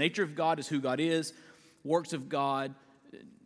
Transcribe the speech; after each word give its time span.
Nature 0.00 0.22
of 0.22 0.34
God 0.34 0.58
is 0.58 0.66
who 0.66 0.80
God 0.80 0.98
is, 0.98 1.32
works 1.84 2.12
of 2.12 2.28
God 2.28 2.74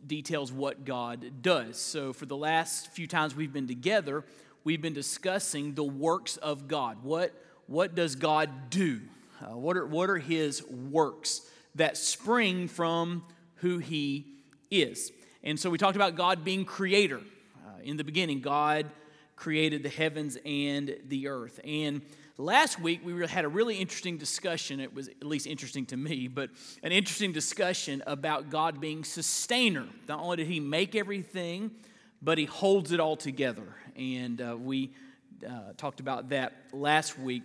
details 0.07 0.51
what 0.51 0.85
God 0.85 1.41
does. 1.41 1.77
So, 1.77 2.13
for 2.13 2.25
the 2.25 2.37
last 2.37 2.91
few 2.91 3.07
times 3.07 3.35
we've 3.35 3.51
been 3.51 3.67
together, 3.67 4.23
we've 4.63 4.81
been 4.81 4.93
discussing 4.93 5.73
the 5.73 5.83
works 5.83 6.37
of 6.37 6.67
God. 6.67 7.03
What, 7.03 7.33
what 7.67 7.93
does 7.93 8.15
God 8.15 8.69
do? 8.69 9.01
Uh, 9.41 9.57
what, 9.57 9.75
are, 9.75 9.85
what 9.85 10.09
are 10.09 10.17
His 10.17 10.63
works 10.63 11.41
that 11.75 11.97
spring 11.97 12.67
from 12.67 13.25
who 13.55 13.79
He 13.79 14.25
is? 14.71 15.11
And 15.43 15.59
so, 15.59 15.69
we 15.69 15.77
talked 15.77 15.97
about 15.97 16.15
God 16.15 16.43
being 16.43 16.63
creator. 16.63 17.19
Uh, 17.65 17.81
in 17.83 17.97
the 17.97 18.03
beginning, 18.03 18.41
God 18.41 18.89
created 19.35 19.83
the 19.83 19.89
heavens 19.89 20.37
and 20.45 20.95
the 21.07 21.27
earth. 21.27 21.59
And 21.65 22.01
Last 22.37 22.81
week, 22.81 22.99
we 23.01 23.25
had 23.25 23.45
a 23.45 23.47
really 23.47 23.77
interesting 23.77 24.17
discussion. 24.17 24.81
It 24.81 24.93
was 24.93 25.07
at 25.07 25.23
least 25.23 25.47
interesting 25.47 25.85
to 25.85 25.95
me, 25.95 26.27
but 26.27 26.49
an 26.83 26.91
interesting 26.91 27.31
discussion 27.31 28.03
about 28.05 28.49
God 28.49 28.81
being 28.81 29.05
sustainer. 29.05 29.87
Not 30.09 30.19
only 30.19 30.35
did 30.37 30.47
He 30.47 30.59
make 30.59 30.95
everything, 30.95 31.71
but 32.21 32.37
He 32.37 32.43
holds 32.43 32.91
it 32.91 32.99
all 32.99 33.15
together. 33.15 33.77
And 33.95 34.41
uh, 34.41 34.57
we 34.59 34.91
uh, 35.47 35.71
talked 35.77 36.01
about 36.01 36.27
that 36.29 36.51
last 36.73 37.17
week. 37.17 37.43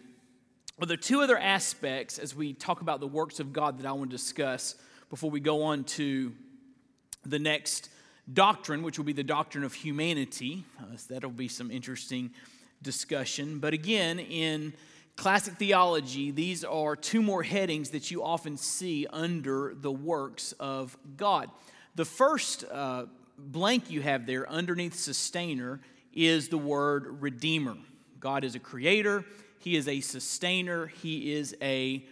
But 0.77 0.89
there 0.89 0.97
are 0.97 1.01
two 1.01 1.21
other 1.21 1.39
aspects 1.39 2.19
as 2.19 2.35
we 2.35 2.53
talk 2.53 2.81
about 2.81 2.99
the 2.99 3.07
works 3.07 3.39
of 3.39 3.53
God 3.53 3.79
that 3.79 3.87
I 3.87 3.93
want 3.93 4.11
to 4.11 4.17
discuss 4.17 4.75
before 5.09 5.31
we 5.31 5.39
go 5.39 5.63
on 5.63 5.85
to 5.85 6.33
the 7.25 7.39
next 7.39 7.91
doctrine, 8.33 8.83
which 8.83 8.99
will 8.99 9.05
be 9.05 9.13
the 9.13 9.23
doctrine 9.23 9.63
of 9.63 9.73
humanity. 9.73 10.65
Uh, 10.81 10.97
so 10.97 11.15
that'll 11.15 11.31
be 11.31 11.47
some 11.47 11.71
interesting 11.71 12.33
discussion. 12.83 13.59
But 13.59 13.75
again, 13.75 14.19
in 14.19 14.73
classic 15.17 15.55
theology, 15.55 16.31
these 16.31 16.65
are 16.65 16.97
two 16.97 17.23
more 17.23 17.43
headings 17.43 17.91
that 17.91 18.11
you 18.11 18.23
often 18.23 18.57
see 18.57 19.07
under 19.11 19.75
the 19.75 19.93
works 19.93 20.53
of 20.59 20.97
God. 21.17 21.51
The 21.95 22.05
first 22.05 22.65
uh, 22.65 23.07
blank 23.37 23.91
you 23.91 24.03
have 24.03 24.27
there 24.27 24.49
underneath 24.49 24.95
sustainer 24.95 25.81
is 26.13 26.49
the 26.49 26.59
word 26.59 27.21
redeemer. 27.21 27.77
God 28.19 28.45
is 28.45 28.55
a 28.55 28.59
creator, 28.59 29.25
He 29.59 29.77
is 29.77 29.89
a 29.89 30.01
sustainer, 30.01 30.87
He 30.87 31.35
is 31.35 31.57
a 31.63 32.05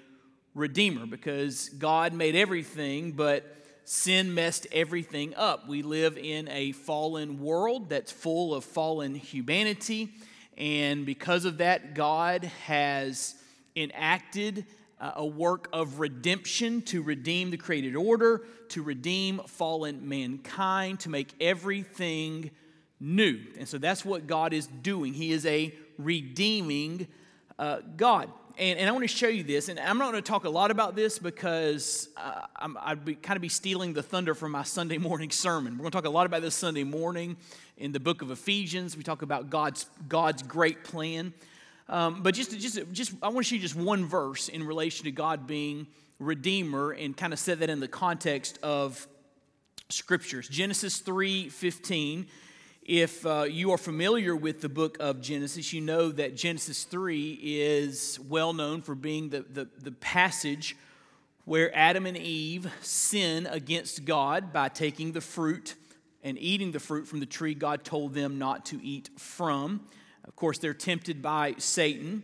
redeemer 0.55 1.07
because 1.07 1.69
God 1.71 2.13
made 2.13 2.35
everything, 2.35 3.13
but 3.13 3.45
sin 3.85 4.35
messed 4.35 4.67
everything 4.73 5.35
up. 5.35 5.67
We 5.67 5.83
live 5.83 6.19
in 6.19 6.49
a 6.49 6.73
fallen 6.73 7.41
world 7.41 7.89
that's 7.89 8.13
full 8.13 8.55
of 8.55 8.65
fallen 8.65 9.15
humanity. 9.15 10.11
And 10.59 11.07
because 11.07 11.45
of 11.45 11.59
that, 11.59 11.95
God 11.95 12.45
has 12.67 13.37
enacted 13.77 14.67
uh, 15.01 15.13
a 15.15 15.25
work 15.25 15.69
of 15.73 16.01
redemption 16.01 16.83
to 16.83 17.01
redeem 17.01 17.51
the 17.51 17.57
created 17.57 17.95
order, 17.95 18.43
to 18.71 18.83
redeem 18.83 19.39
fallen 19.47 20.09
mankind, 20.09 20.99
to 21.01 21.09
make 21.09 21.33
everything 21.41 22.51
new. 22.99 23.39
And 23.57 23.69
so 23.69 23.79
that's 23.79 24.05
what 24.05 24.27
God 24.27 24.53
is 24.53 24.67
doing. 24.67 25.15
He 25.15 25.31
is 25.31 25.47
a 25.47 25.73
redeeming 25.97 27.07
uh, 27.57 27.79
God. 27.97 28.29
And, 28.59 28.77
and 28.77 28.89
I 28.89 28.93
want 28.93 29.05
to 29.05 29.09
show 29.09 29.29
you 29.29 29.45
this, 29.45 29.69
and 29.69 29.79
I'm 29.79 29.99
not 29.99 30.11
going 30.11 30.21
to 30.21 30.29
talk 30.29 30.45
a 30.45 30.51
lot 30.51 30.73
about 30.73 30.97
this 30.97 31.21
because 31.21 32.09
uh, 32.17 32.41
i 32.57 32.91
would 32.93 33.05
be, 33.05 33.15
kind 33.15 33.37
of 33.37 33.41
be 33.41 33.49
stealing 33.49 33.93
the 33.93 34.03
thunder 34.03 34.35
from 34.35 34.51
my 34.51 34.65
Sunday 34.65 34.99
morning 35.09 35.31
sermon. 35.31 35.75
We're 35.75 35.83
going 35.83 35.93
to 35.93 35.97
talk 35.97 36.07
a 36.07 36.11
lot 36.11 36.27
about 36.27 36.43
this 36.43 36.57
Sunday 36.57 36.83
morning 36.83 37.37
in 37.77 37.93
the 37.93 38.01
book 38.01 38.21
of 38.21 38.33
Ephesians. 38.33 38.97
We 38.97 39.05
talk 39.05 39.23
about 39.23 39.49
God's, 39.49 39.87
God's 40.09 40.43
great 40.43 40.83
plan. 40.83 41.33
Um, 41.89 42.25
but 42.25 42.35
just, 42.35 42.51
just, 42.59 42.81
just, 42.91 43.13
I 43.23 43.29
want 43.29 43.39
to 43.39 43.45
show 43.45 43.55
you 43.55 43.63
just 43.63 43.77
one 43.77 44.07
verse 44.07 44.49
in 44.49 44.65
relation 44.65 45.05
to 45.05 45.13
God 45.13 45.47
being 45.47 45.87
Redeemer 46.19 46.91
and 46.91 47.17
kind 47.17 47.33
of 47.33 47.39
set 47.39 47.61
that 47.61 47.71
in 47.71 47.79
the 47.79 47.87
context 47.87 48.59
of 48.65 49.07
scriptures. 49.89 50.49
Genesis 50.49 50.99
3 50.99 51.49
15. 51.49 52.27
If 52.89 53.27
uh, 53.27 53.43
you 53.43 53.73
are 53.73 53.77
familiar 53.77 54.35
with 54.35 54.63
the 54.63 54.69
book 54.71 54.97
of 54.99 55.21
Genesis, 55.21 55.75
you 55.75 55.83
know 55.83 56.11
that 56.11 56.35
Genesis 56.35 56.85
3 56.85 57.39
is 57.43 58.19
well 58.31 58.55
known 58.55 58.81
for 58.81 58.95
being 58.95 59.29
the, 59.29 59.43
the, 59.43 59.69
the 59.79 59.93
passage 59.93 60.75
where 61.45 61.71
Adam 61.77 62.07
and 62.07 62.17
Eve 62.17 62.73
sin 62.81 63.47
against 63.47 64.07
God 64.07 64.55
by 64.55 64.71
taking 64.71 65.13
the 65.13 65.21
fruit 65.21 65.75
and 66.23 66.39
eating 66.39 66.73
the 66.73 66.81
fruit 66.81 67.07
from 67.07 67.21
the 67.21 67.27
tree 67.27 67.53
God 67.53 67.85
told 67.85 68.15
them 68.15 68.39
not 68.39 68.65
to 68.67 68.83
eat 68.83 69.11
from. 69.19 69.83
Of 70.25 70.35
course, 70.35 70.57
they're 70.57 70.73
tempted 70.73 71.21
by 71.21 71.57
Satan. 71.59 72.23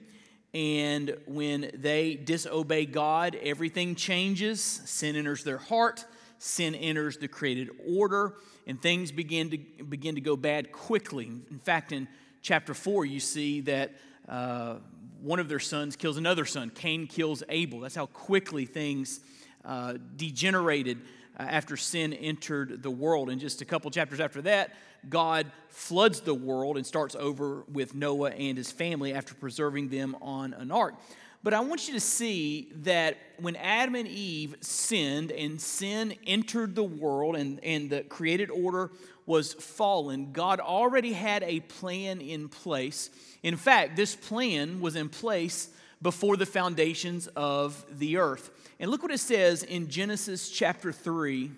And 0.55 1.15
when 1.27 1.73
they 1.75 2.15
disobey 2.15 2.87
God, 2.87 3.37
everything 3.43 3.97
changes. 3.97 4.63
Sin 4.63 5.15
enters 5.15 5.45
their 5.45 5.59
heart, 5.59 6.07
sin 6.39 6.75
enters 6.75 7.19
the 7.19 7.29
created 7.29 7.69
order, 7.87 8.33
and 8.67 8.81
things 8.81 9.13
begin 9.13 9.51
to, 9.51 9.85
begin 9.85 10.15
to 10.15 10.21
go 10.21 10.37
bad 10.37 10.73
quickly. 10.73 11.27
In 11.27 11.59
fact, 11.59 11.93
in 11.93 12.09
chapter 12.43 12.75
4, 12.75 13.05
you 13.05 13.21
see 13.21 13.61
that 13.63 13.93
uh, 14.29 14.77
one 15.21 15.39
of 15.39 15.49
their 15.49 15.61
sons 15.61 15.97
kills 15.97 16.17
another 16.17 16.45
son. 16.45 16.71
Cain 16.71 17.07
kills 17.07 17.43
Abel. 17.49 17.81
That's 17.81 17.95
how 17.95 18.07
quickly 18.07 18.67
things 18.67 19.21
uh, 19.65 19.95
degenerated 20.17 20.99
uh, 21.39 21.43
after 21.43 21.77
sin 21.77 22.13
entered 22.13 22.83
the 22.83 22.91
world. 22.91 23.31
And 23.31 23.41
just 23.41 23.61
a 23.61 23.65
couple 23.65 23.91
chapters 23.91 24.21
after 24.21 24.43
that, 24.43 24.75
God 25.09 25.51
floods 25.69 26.21
the 26.21 26.35
world 26.35 26.77
and 26.77 26.87
starts 26.87 27.15
over 27.15 27.65
with 27.73 27.95
Noah 27.95 28.31
and 28.31 28.57
his 28.57 28.71
family 28.71 29.13
after 29.13 29.35
preserving 29.35 29.89
them 29.89 30.17
on 30.21 30.55
an 30.55 30.71
ark. 30.71 30.95
But 31.45 31.53
I 31.53 31.61
want 31.61 31.89
you 31.89 31.95
to 31.95 32.01
see 32.01 32.73
that 32.85 33.19
when 33.39 33.55
Adam 33.57 33.95
and 33.97 34.09
Eve 34.09 34.57
sinned 34.63 35.31
and 35.31 35.61
sin 35.61 36.15
entered 36.27 36.75
the 36.75 36.83
world 36.83 37.37
and, 37.37 37.63
and 37.63 37.91
the 37.91 38.01
created 38.03 38.51
order 38.51 38.91
was 39.27 39.53
fallen, 39.53 40.33
God 40.33 40.59
already 40.59 41.13
had 41.13 41.43
a 41.43 41.61
plan 41.61 42.23
in 42.23 42.49
place. 42.49 43.11
In 43.43 43.59
fact, 43.59 43.95
this 43.95 44.17
plan 44.17 44.81
was 44.81 44.97
in 44.97 45.11
place 45.11 45.69
before 46.01 46.39
the 46.39 46.47
foundations 46.47 47.27
of 47.37 47.85
the 47.91 48.17
earth. 48.17 48.51
And 48.81 48.91
look 48.91 49.03
what 49.03 49.13
it 49.13 49.21
says 49.21 49.63
in 49.63 49.91
Genesis 49.91 50.49
chapter 50.49 50.93
3, 50.93 51.51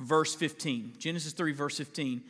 verse 0.00 0.34
15. 0.34 0.96
Genesis 0.98 1.32
3, 1.32 1.52
verse 1.52 1.78
15. 1.78 2.22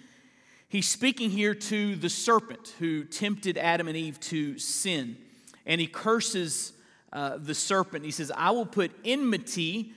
He's 0.68 0.88
speaking 0.88 1.30
here 1.30 1.56
to 1.56 1.96
the 1.96 2.08
serpent 2.08 2.72
who 2.78 3.02
tempted 3.02 3.58
Adam 3.58 3.88
and 3.88 3.96
Eve 3.96 4.20
to 4.20 4.60
sin. 4.60 5.16
And 5.66 5.80
he 5.80 5.86
curses 5.86 6.72
uh, 7.12 7.38
the 7.38 7.54
serpent. 7.54 8.04
He 8.04 8.10
says, 8.10 8.32
I 8.34 8.50
will 8.50 8.66
put 8.66 8.90
enmity 9.04 9.92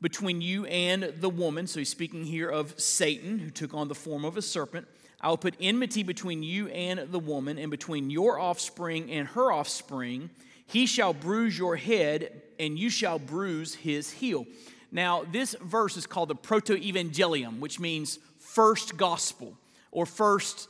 between 0.00 0.40
you 0.40 0.64
and 0.66 1.02
the 1.18 1.28
woman. 1.28 1.66
So 1.66 1.80
he's 1.80 1.88
speaking 1.88 2.24
here 2.24 2.48
of 2.48 2.78
Satan, 2.80 3.38
who 3.38 3.50
took 3.50 3.74
on 3.74 3.88
the 3.88 3.94
form 3.94 4.24
of 4.24 4.36
a 4.36 4.42
serpent. 4.42 4.86
I 5.20 5.28
will 5.28 5.36
put 5.36 5.54
enmity 5.60 6.02
between 6.02 6.42
you 6.42 6.68
and 6.68 7.10
the 7.10 7.18
woman, 7.18 7.58
and 7.58 7.70
between 7.70 8.10
your 8.10 8.38
offspring 8.38 9.10
and 9.10 9.26
her 9.28 9.50
offspring. 9.50 10.30
He 10.66 10.86
shall 10.86 11.12
bruise 11.12 11.58
your 11.58 11.76
head, 11.76 12.42
and 12.60 12.78
you 12.78 12.90
shall 12.90 13.18
bruise 13.18 13.74
his 13.74 14.10
heel. 14.10 14.46
Now, 14.92 15.24
this 15.24 15.56
verse 15.60 15.96
is 15.96 16.06
called 16.06 16.28
the 16.28 16.34
Proto 16.34 16.76
Evangelium, 16.76 17.58
which 17.58 17.80
means 17.80 18.18
first 18.38 18.96
gospel 18.96 19.54
or 19.90 20.06
first 20.06 20.68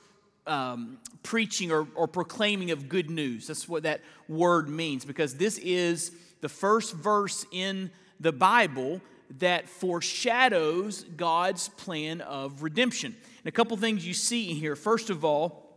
um, 0.48 0.98
preaching 1.22 1.70
or, 1.70 1.86
or 1.94 2.08
proclaiming 2.08 2.70
of 2.70 2.88
good 2.88 3.10
news. 3.10 3.46
That's 3.46 3.68
what 3.68 3.82
that 3.84 4.00
word 4.28 4.68
means, 4.68 5.04
because 5.04 5.34
this 5.34 5.58
is 5.58 6.12
the 6.40 6.48
first 6.48 6.94
verse 6.94 7.44
in 7.52 7.90
the 8.20 8.32
Bible 8.32 9.00
that 9.38 9.68
foreshadows 9.68 11.04
God's 11.16 11.68
plan 11.68 12.20
of 12.22 12.62
redemption. 12.62 13.14
And 13.40 13.46
a 13.46 13.52
couple 13.52 13.76
things 13.76 14.06
you 14.06 14.14
see 14.14 14.54
here. 14.54 14.74
First 14.74 15.10
of 15.10 15.24
all, 15.24 15.68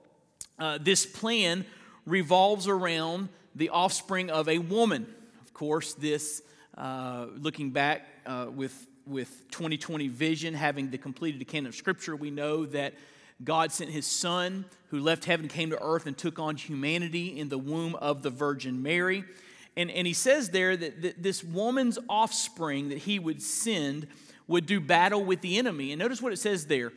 uh, 0.58 0.78
this 0.82 1.06
plan 1.06 1.66
revolves 2.06 2.68
around 2.68 3.30
the 3.56 3.70
offspring 3.70 4.30
of 4.30 4.48
a 4.48 4.60
woman 4.60 5.08
Of 5.42 5.54
course, 5.54 5.94
this, 5.94 6.42
uh, 6.78 7.28
looking 7.38 7.72
back 7.72 8.08
uh, 8.26 8.48
with, 8.54 8.88
with 9.06 9.50
2020 9.52 10.08
vision, 10.08 10.54
having 10.54 10.90
the 10.90 10.98
completed 10.98 11.46
canon 11.48 11.68
of 11.68 11.76
Scripture, 11.76 12.16
we 12.16 12.32
know 12.32 12.66
that 12.68 12.94
God 13.44 13.72
sent 13.72 13.90
his 13.90 14.06
Son, 14.06 14.66
who 14.90 15.00
left 15.00 15.26
heaven, 15.26 15.48
came 15.48 15.70
to 15.72 15.82
earth, 15.82 16.06
and 16.06 16.18
took 16.18 16.38
on 16.40 16.56
humanity 16.58 17.40
in 17.40 17.50
the 17.50 17.58
womb 17.58 17.96
of 17.96 18.22
the 18.22 18.30
Virgin 18.30 18.82
Mary. 18.84 19.24
And, 19.78 19.90
and 19.90 20.06
he 20.06 20.14
says 20.14 20.50
there 20.50 20.76
that, 20.76 21.02
that 21.02 21.24
this 21.24 21.44
woman's 21.44 21.98
offspring 22.10 22.90
that 22.90 23.00
he 23.00 23.20
would 23.20 23.42
send 23.42 24.08
would 24.48 24.66
do 24.66 24.80
battle 24.80 25.24
with 25.24 25.42
the 25.42 25.58
enemy. 25.58 25.92
And 25.92 26.00
notice 26.00 26.22
what 26.22 26.34
it 26.34 26.38
says 26.38 26.68
there 26.68 26.92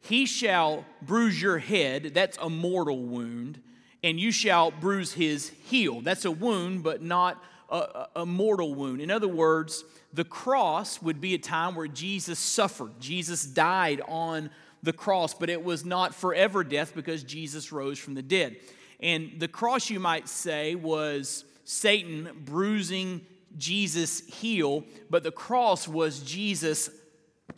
He 0.00 0.26
shall 0.26 0.84
bruise 1.02 1.40
your 1.40 1.58
head, 1.58 2.12
that's 2.14 2.38
a 2.38 2.48
mortal 2.48 3.02
wound, 3.02 3.60
and 4.02 4.18
you 4.18 4.32
shall 4.32 4.70
bruise 4.70 5.12
his 5.12 5.50
heel. 5.68 6.00
That's 6.00 6.24
a 6.24 6.30
wound, 6.30 6.82
but 6.82 7.02
not 7.02 7.42
a, 7.68 8.06
a, 8.16 8.26
mortal 8.26 8.74
wound. 8.74 9.00
In 9.00 9.10
other 9.10 9.28
words, 9.28 9.84
the 10.12 10.24
cross 10.24 11.02
would 11.02 11.20
be 11.20 11.34
a 11.34 11.38
time 11.38 11.74
where 11.74 11.88
Jesus 11.88 12.38
suffered. 12.38 12.92
Jesus 13.00 13.44
died 13.44 14.00
on 14.06 14.50
the 14.82 14.92
cross, 14.92 15.34
but 15.34 15.50
it 15.50 15.64
was 15.64 15.84
not 15.84 16.14
forever 16.14 16.64
death 16.64 16.94
because 16.94 17.22
Jesus 17.24 17.72
rose 17.72 17.98
from 17.98 18.14
the 18.14 18.22
dead. 18.22 18.56
And 19.00 19.32
the 19.38 19.48
cross, 19.48 19.90
you 19.90 20.00
might 20.00 20.28
say, 20.28 20.74
was 20.74 21.44
Satan 21.64 22.30
bruising 22.44 23.26
Jesus' 23.56 24.20
heel, 24.26 24.84
but 25.10 25.22
the 25.22 25.32
cross 25.32 25.88
was 25.88 26.20
Jesus 26.20 26.90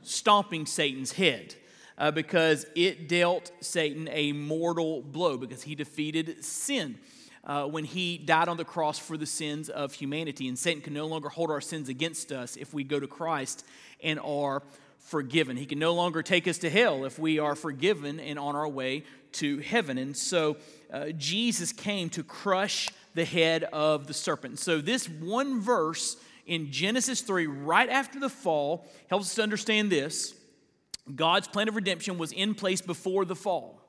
stomping 0.03 0.67
Satan's 0.67 1.12
head. 1.12 1.55
Uh, 1.97 2.12
because 2.12 2.65
it 2.76 3.09
dealt 3.09 3.50
Satan 3.61 4.09
a 4.12 4.31
mortal 4.31 5.03
blow 5.03 5.37
because 5.37 5.64
he 5.64 5.75
defeated 5.75 6.44
sin 6.44 6.97
uh, 7.44 7.64
when 7.64 7.82
he 7.85 8.19
died 8.19 8.47
on 8.47 8.56
the 8.56 8.64
cross 8.64 9.00
for 9.00 9.17
the 9.17 9.26
sins 9.26 9.69
of 9.69 9.93
humanity. 9.94 10.47
And 10.47 10.56
Satan 10.56 10.81
can 10.81 10.94
no 10.94 11.06
longer 11.06 11.29
hold 11.29 11.50
our 11.50 11.61
sins 11.61 11.88
against 11.88 12.31
us 12.31 12.56
if 12.56 12.73
we 12.73 12.85
go 12.85 13.00
to 13.00 13.09
Christ 13.09 13.64
and 14.00 14.21
are 14.21 14.62
forgiven. 14.99 15.56
He 15.56 15.67
can 15.67 15.79
no 15.79 15.95
longer 15.95 16.23
take 16.23 16.47
us 16.47 16.59
to 16.59 16.71
hell 16.71 17.05
if 17.05 17.19
we 17.19 17.39
are 17.39 17.55
forgiven 17.55 18.21
and 18.21 18.39
on 18.39 18.56
our 18.56 18.69
way 18.69 19.05
to 19.33 19.59
heaven. 19.59 19.99
And 19.99 20.17
so 20.17 20.56
uh, 20.93 21.11
Jesus 21.17 21.73
came 21.73 22.11
to 22.11 22.23
crush 22.23 22.89
the 23.15 23.25
head 23.25 23.65
of 23.65 24.06
the 24.06 24.15
serpent. 24.15 24.59
So 24.59 24.81
this 24.81 25.09
one 25.09 25.61
verse 25.61 26.17
in 26.47 26.73
Genesis 26.73 27.21
3, 27.21 27.47
right 27.47 27.89
after 27.89 28.19
the 28.19 28.31
fall, 28.31 28.87
helps 29.09 29.27
us 29.27 29.35
to 29.35 29.43
understand 29.43 29.91
this. 29.91 30.35
God's 31.15 31.49
plan 31.49 31.69
of 31.69 31.77
redemption 31.77 32.19
was 32.19 32.33
in 32.33 32.55
place 32.55 32.81
before 32.81 33.25
the 33.25 33.37
fall. 33.37 33.81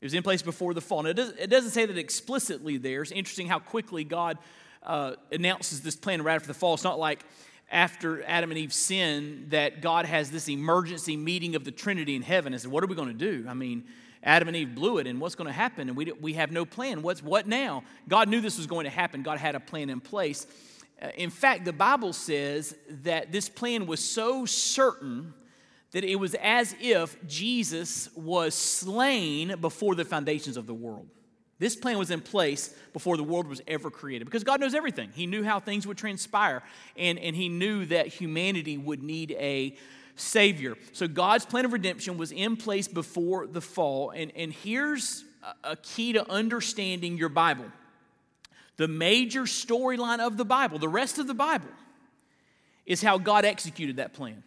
It 0.00 0.04
was 0.04 0.14
in 0.14 0.22
place 0.22 0.42
before 0.42 0.74
the 0.74 0.80
fall. 0.80 1.04
And 1.04 1.18
it, 1.18 1.50
does, 1.50 1.64
not 1.64 1.72
say 1.72 1.84
that 1.84 1.98
explicitly 1.98 2.76
there. 2.76 3.02
It's 3.02 3.10
interesting 3.10 3.48
how 3.48 3.58
quickly 3.58 4.04
God 4.04 4.38
uh, 4.82 5.14
announces 5.32 5.82
this 5.82 5.96
plan 5.96 6.22
right 6.22 6.36
after 6.36 6.48
the 6.48 6.54
fall. 6.54 6.74
It's 6.74 6.84
not 6.84 6.98
like 6.98 7.24
after 7.70 8.22
Adam 8.24 8.50
and 8.50 8.58
Eve 8.58 8.72
sin 8.72 9.46
that 9.50 9.82
God 9.82 10.06
has 10.06 10.30
this 10.30 10.48
emergency 10.48 11.16
meeting 11.16 11.54
of 11.54 11.64
the 11.64 11.70
Trinity 11.70 12.16
in 12.16 12.22
heaven 12.22 12.52
and 12.52 12.60
said, 12.60 12.70
What 12.70 12.82
are 12.82 12.86
we 12.86 12.94
going 12.94 13.08
to 13.08 13.14
do? 13.14 13.46
I 13.48 13.54
mean, 13.54 13.84
Adam 14.22 14.48
and 14.48 14.56
Eve 14.56 14.74
blew 14.74 14.98
it, 14.98 15.06
and 15.06 15.20
what's 15.20 15.34
going 15.34 15.46
to 15.46 15.52
happen? 15.52 15.88
And 15.88 15.96
we, 15.96 16.12
we 16.20 16.32
have 16.34 16.50
no 16.50 16.64
plan. 16.64 17.02
What's, 17.02 17.22
what 17.22 17.46
now? 17.46 17.84
God 18.08 18.28
knew 18.28 18.40
this 18.40 18.56
was 18.56 18.66
going 18.66 18.84
to 18.84 18.90
happen, 18.90 19.22
God 19.22 19.38
had 19.38 19.54
a 19.54 19.60
plan 19.60 19.90
in 19.90 20.00
place. 20.00 20.46
Uh, 21.00 21.08
in 21.16 21.30
fact, 21.30 21.64
the 21.64 21.72
Bible 21.72 22.12
says 22.12 22.74
that 22.88 23.30
this 23.30 23.48
plan 23.48 23.86
was 23.86 24.00
so 24.00 24.44
certain 24.46 25.34
that 25.92 26.04
it 26.04 26.16
was 26.16 26.34
as 26.34 26.74
if 26.80 27.16
Jesus 27.26 28.08
was 28.14 28.54
slain 28.54 29.54
before 29.60 29.94
the 29.94 30.04
foundations 30.04 30.56
of 30.56 30.66
the 30.66 30.74
world. 30.74 31.08
This 31.58 31.74
plan 31.74 31.98
was 31.98 32.10
in 32.10 32.20
place 32.20 32.72
before 32.92 33.16
the 33.16 33.24
world 33.24 33.48
was 33.48 33.60
ever 33.66 33.90
created 33.90 34.24
because 34.26 34.44
God 34.44 34.60
knows 34.60 34.74
everything. 34.74 35.10
He 35.14 35.26
knew 35.26 35.42
how 35.42 35.58
things 35.58 35.86
would 35.86 35.98
transpire, 35.98 36.62
and, 36.96 37.18
and 37.18 37.34
He 37.34 37.48
knew 37.48 37.84
that 37.86 38.06
humanity 38.06 38.78
would 38.78 39.02
need 39.02 39.32
a 39.32 39.76
Savior. 40.14 40.76
So 40.92 41.08
God's 41.08 41.44
plan 41.44 41.64
of 41.64 41.72
redemption 41.72 42.16
was 42.16 42.32
in 42.32 42.56
place 42.56 42.88
before 42.88 43.46
the 43.46 43.60
fall. 43.60 44.10
And, 44.10 44.32
and 44.36 44.52
here's 44.52 45.24
a 45.64 45.76
key 45.76 46.12
to 46.12 46.28
understanding 46.30 47.16
your 47.16 47.28
Bible 47.28 47.66
the 48.76 48.88
major 48.88 49.42
storyline 49.42 50.20
of 50.20 50.36
the 50.36 50.44
Bible, 50.44 50.78
the 50.78 50.88
rest 50.88 51.18
of 51.18 51.26
the 51.26 51.34
Bible, 51.34 51.68
is 52.86 53.02
how 53.02 53.18
God 53.18 53.44
executed 53.44 53.96
that 53.96 54.12
plan. 54.12 54.44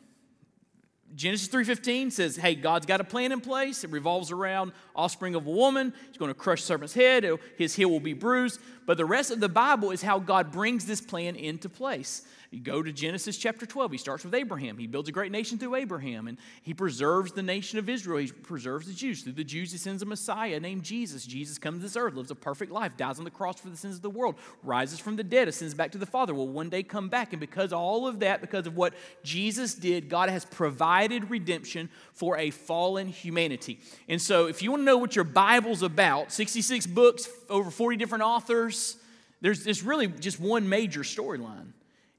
Genesis 1.16 1.48
3:15 1.48 2.12
says, 2.12 2.38
"Hey, 2.38 2.56
God's 2.56 2.86
got 2.86 3.02
a 3.02 3.04
plan 3.04 3.32
in 3.32 3.42
place. 3.42 3.84
It 3.84 3.92
revolves 3.92 4.32
around 4.32 4.72
offspring 4.96 5.36
of 5.36 5.46
a 5.46 5.52
woman. 5.52 5.94
He's 6.08 6.18
going 6.18 6.30
to 6.30 6.36
crush 6.36 6.64
serpent's 6.64 6.94
head. 6.94 7.30
His 7.58 7.76
heel 7.76 7.90
will 7.90 8.00
be 8.00 8.14
bruised." 8.14 8.60
But 8.86 8.98
the 8.98 9.06
rest 9.06 9.32
of 9.32 9.40
the 9.40 9.50
Bible 9.50 9.92
is 9.92 10.02
how 10.02 10.20
God 10.20 10.52
brings 10.52 10.86
this 10.86 11.02
plan 11.02 11.36
into 11.36 11.70
place. 11.70 12.24
You 12.52 12.60
go 12.60 12.84
to 12.84 12.92
Genesis 12.92 13.38
chapter 13.38 13.66
12. 13.66 13.94
He 13.94 13.98
starts 13.98 14.26
with 14.26 14.36
Abraham. 14.36 14.78
He 14.78 14.86
builds 14.86 15.08
a 15.08 15.14
great 15.14 15.32
nation 15.32 15.58
through 15.58 15.76
Abraham, 15.76 16.28
and 16.28 16.38
he 16.64 16.74
preserves 16.74 17.32
the 17.32 17.42
nation 17.42 17.80
of 17.80 17.88
Israel. 17.88 18.18
He 18.18 18.28
preserves 18.28 18.88
the 18.88 18.94
Jews. 18.94 19.24
Through 19.24 19.34
the 19.34 19.46
Jews, 19.46 19.72
he 19.72 19.78
sends 19.78 20.02
a 20.02 20.06
Messiah 20.06 20.60
named 20.60 20.84
Jesus. 20.84 21.26
Jesus 21.26 21.58
comes 21.58 21.78
to 21.78 21.84
this 21.84 21.96
earth, 21.96 22.14
lives 22.14 22.30
a 22.30 22.36
perfect 22.36 22.70
life, 22.70 22.98
dies 22.98 23.20
on 23.20 23.24
the 23.24 23.32
cross 23.32 23.62
for 23.62 23.70
the 23.70 23.78
sins 23.78 23.96
of 23.96 24.02
the 24.02 24.10
world, 24.10 24.36
rises 24.64 25.00
from 25.00 25.16
the 25.16 25.24
dead, 25.24 25.48
ascends 25.48 25.74
back 25.74 25.94
to 25.94 25.98
the 25.98 26.06
Father, 26.06 26.34
will 26.34 26.50
one 26.50 26.68
day 26.68 26.84
come 26.84 27.08
back. 27.08 27.32
And 27.32 27.40
because 27.40 27.72
all 27.72 28.06
of 28.06 28.20
that, 28.20 28.42
because 28.42 28.68
of 28.68 28.76
what 28.76 28.96
Jesus 29.24 29.74
did, 29.74 30.10
God 30.10 30.28
has 30.28 30.44
provided 30.44 31.30
redemption 31.30 31.90
for 32.12 32.38
a 32.38 32.50
fallen 32.50 33.08
humanity. 33.08 33.80
And 34.10 34.22
so, 34.22 34.48
if 34.48 34.62
you 34.62 34.72
want 34.72 34.82
to 34.82 34.86
know 34.86 34.98
what 34.98 35.16
your 35.16 35.24
Bible's 35.24 35.84
about, 35.84 36.34
66 36.34 36.86
books, 36.88 37.30
over 37.50 37.72
40 37.72 37.96
different 37.96 38.26
authors, 38.26 38.98
there's, 39.40 39.64
there's 39.64 39.84
really 39.84 40.08
just 40.08 40.38
one 40.38 40.68
major 40.68 41.04
storyline. 41.04 41.72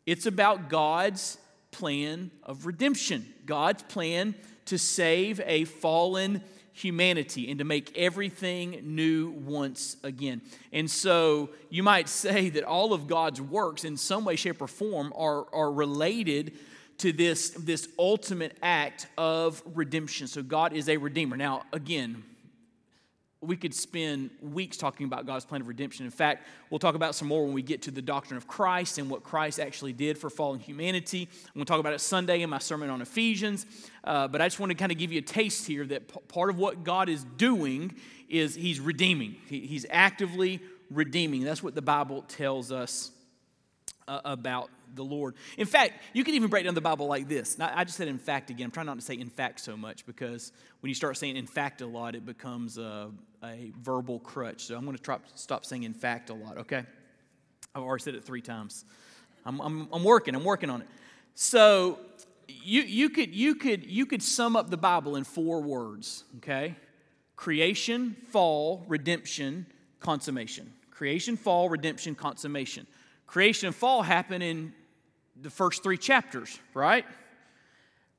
It's 0.06 0.26
about 0.26 0.68
God's 0.68 1.38
plan 1.70 2.30
of 2.42 2.66
redemption, 2.66 3.32
God's 3.46 3.82
plan 3.84 4.34
to 4.66 4.78
save 4.78 5.40
a 5.44 5.64
fallen 5.64 6.42
humanity 6.72 7.50
and 7.50 7.58
to 7.58 7.64
make 7.64 7.96
everything 7.96 8.80
new 8.82 9.30
once 9.30 9.96
again. 10.02 10.40
And 10.72 10.90
so 10.90 11.50
you 11.68 11.82
might 11.82 12.08
say 12.08 12.48
that 12.50 12.64
all 12.64 12.92
of 12.92 13.06
God's 13.06 13.40
works, 13.40 13.84
in 13.84 13.96
some 13.96 14.24
way, 14.24 14.36
shape, 14.36 14.62
or 14.62 14.68
form, 14.68 15.12
are, 15.16 15.46
are 15.52 15.70
related 15.70 16.52
to 16.98 17.12
this, 17.12 17.50
this 17.50 17.88
ultimate 17.98 18.56
act 18.62 19.06
of 19.18 19.62
redemption. 19.74 20.26
So 20.26 20.42
God 20.42 20.72
is 20.72 20.88
a 20.88 20.96
redeemer. 20.96 21.36
Now, 21.36 21.64
again, 21.72 22.24
we 23.42 23.56
could 23.56 23.74
spend 23.74 24.30
weeks 24.40 24.76
talking 24.76 25.04
about 25.04 25.26
God's 25.26 25.44
plan 25.44 25.60
of 25.60 25.68
redemption. 25.68 26.04
In 26.04 26.12
fact, 26.12 26.46
we'll 26.70 26.78
talk 26.78 26.94
about 26.94 27.16
some 27.16 27.26
more 27.26 27.44
when 27.44 27.52
we 27.52 27.62
get 27.62 27.82
to 27.82 27.90
the 27.90 28.00
doctrine 28.00 28.36
of 28.36 28.46
Christ 28.46 28.98
and 28.98 29.10
what 29.10 29.24
Christ 29.24 29.58
actually 29.58 29.92
did 29.92 30.16
for 30.16 30.30
fallen 30.30 30.60
humanity. 30.60 31.28
I'm 31.46 31.54
going 31.54 31.64
to 31.64 31.68
talk 31.68 31.80
about 31.80 31.92
it 31.92 32.00
Sunday 32.00 32.42
in 32.42 32.50
my 32.50 32.58
sermon 32.58 32.88
on 32.88 33.02
Ephesians. 33.02 33.66
Uh, 34.04 34.28
but 34.28 34.40
I 34.40 34.46
just 34.46 34.60
want 34.60 34.70
to 34.70 34.76
kind 34.76 34.92
of 34.92 34.98
give 34.98 35.12
you 35.12 35.18
a 35.18 35.22
taste 35.22 35.66
here 35.66 35.84
that 35.86 36.06
p- 36.06 36.20
part 36.28 36.50
of 36.50 36.58
what 36.58 36.84
God 36.84 37.08
is 37.08 37.24
doing 37.36 37.96
is 38.28 38.54
He's 38.54 38.78
redeeming, 38.78 39.36
he, 39.48 39.60
He's 39.66 39.86
actively 39.90 40.60
redeeming. 40.88 41.42
That's 41.42 41.62
what 41.62 41.74
the 41.74 41.82
Bible 41.82 42.22
tells 42.22 42.70
us 42.70 43.10
uh, 44.06 44.20
about 44.24 44.70
the 44.94 45.04
Lord. 45.04 45.34
In 45.56 45.66
fact, 45.66 45.94
you 46.12 46.24
can 46.24 46.34
even 46.34 46.50
break 46.50 46.64
down 46.64 46.74
the 46.74 46.80
Bible 46.80 47.06
like 47.06 47.28
this. 47.28 47.58
Now, 47.58 47.72
I 47.74 47.84
just 47.84 47.96
said 47.96 48.08
in 48.08 48.18
fact 48.18 48.50
again. 48.50 48.66
I'm 48.66 48.70
trying 48.70 48.86
not 48.86 48.98
to 48.98 49.04
say 49.04 49.14
in 49.14 49.28
fact 49.28 49.60
so 49.60 49.76
much 49.76 50.06
because 50.06 50.52
when 50.80 50.88
you 50.88 50.94
start 50.94 51.16
saying 51.16 51.36
in 51.36 51.46
fact 51.46 51.80
a 51.80 51.86
lot, 51.86 52.14
it 52.14 52.24
becomes 52.26 52.78
a, 52.78 53.10
a 53.42 53.72
verbal 53.80 54.18
crutch. 54.20 54.64
So 54.64 54.76
I'm 54.76 54.84
going 54.84 54.96
to 54.96 55.20
stop 55.34 55.64
saying 55.64 55.82
in 55.82 55.94
fact 55.94 56.30
a 56.30 56.34
lot, 56.34 56.58
okay? 56.58 56.84
I've 57.74 57.82
already 57.82 58.02
said 58.02 58.14
it 58.14 58.24
three 58.24 58.42
times. 58.42 58.84
I'm, 59.44 59.60
I'm, 59.60 59.88
I'm 59.92 60.04
working, 60.04 60.34
I'm 60.34 60.44
working 60.44 60.70
on 60.70 60.82
it. 60.82 60.88
So 61.34 61.98
you, 62.48 62.82
you, 62.82 63.10
could, 63.10 63.34
you, 63.34 63.54
could, 63.54 63.84
you 63.84 64.06
could 64.06 64.22
sum 64.22 64.56
up 64.56 64.70
the 64.70 64.76
Bible 64.76 65.16
in 65.16 65.24
four 65.24 65.62
words, 65.62 66.24
okay? 66.38 66.76
Creation, 67.36 68.16
fall, 68.30 68.84
redemption, 68.88 69.66
consummation. 70.00 70.72
Creation, 70.90 71.36
fall, 71.36 71.68
redemption, 71.68 72.14
consummation. 72.14 72.86
Creation 73.26 73.68
and 73.68 73.74
fall 73.74 74.02
happen 74.02 74.42
in 74.42 74.74
the 75.42 75.50
first 75.50 75.82
three 75.82 75.98
chapters, 75.98 76.58
right? 76.74 77.04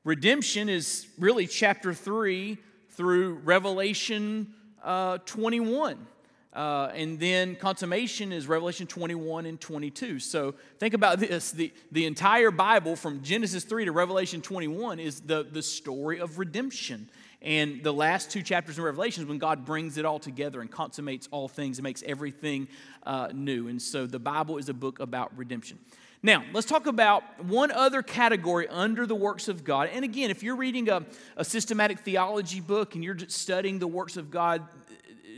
Redemption 0.03 0.67
is 0.67 1.07
really 1.17 1.47
chapter 1.47 1.93
3 1.93 2.57
through 2.91 3.35
Revelation 3.43 4.53
uh, 4.83 5.19
21. 5.19 6.07
Uh, 6.53 6.91
and 6.93 7.19
then 7.19 7.55
consummation 7.55 8.31
is 8.31 8.45
Revelation 8.47 8.85
21 8.85 9.47
and 9.47 9.59
22. 9.59 10.19
So 10.19 10.53
think 10.77 10.93
about 10.93 11.19
this 11.19 11.51
the, 11.51 11.71
the 11.91 12.05
entire 12.05 12.51
Bible 12.51 12.95
from 12.95 13.23
Genesis 13.23 13.63
3 13.63 13.85
to 13.85 13.91
Revelation 13.91 14.41
21 14.41 14.99
is 14.99 15.21
the, 15.21 15.43
the 15.43 15.63
story 15.63 16.19
of 16.19 16.37
redemption. 16.37 17.09
And 17.41 17.83
the 17.83 17.91
last 17.91 18.29
two 18.29 18.41
chapters 18.41 18.77
in 18.77 18.83
Revelation 18.83 19.23
is 19.23 19.29
when 19.29 19.39
God 19.39 19.65
brings 19.65 19.97
it 19.97 20.05
all 20.05 20.19
together 20.19 20.61
and 20.61 20.69
consummates 20.69 21.27
all 21.31 21.47
things 21.47 21.77
and 21.77 21.83
makes 21.83 22.03
everything 22.05 22.67
uh, 23.03 23.29
new. 23.33 23.67
And 23.67 23.81
so 23.81 24.05
the 24.05 24.19
Bible 24.19 24.57
is 24.57 24.69
a 24.69 24.73
book 24.73 24.99
about 24.99 25.35
redemption. 25.37 25.79
Now, 26.25 26.45
let's 26.53 26.65
talk 26.65 26.87
about 26.87 27.43
one 27.43 27.69
other 27.69 28.01
category 28.01 28.65
under 28.69 29.05
the 29.05 29.15
works 29.15 29.49
of 29.49 29.65
God. 29.65 29.89
And 29.91 30.05
again, 30.05 30.31
if 30.31 30.41
you're 30.41 30.55
reading 30.55 30.87
a, 30.87 31.05
a 31.35 31.43
systematic 31.43 31.99
theology 31.99 32.61
book 32.61 32.95
and 32.95 33.03
you're 33.03 33.19
studying 33.27 33.77
the 33.77 33.87
works 33.87 34.15
of 34.15 34.31
God, 34.31 34.63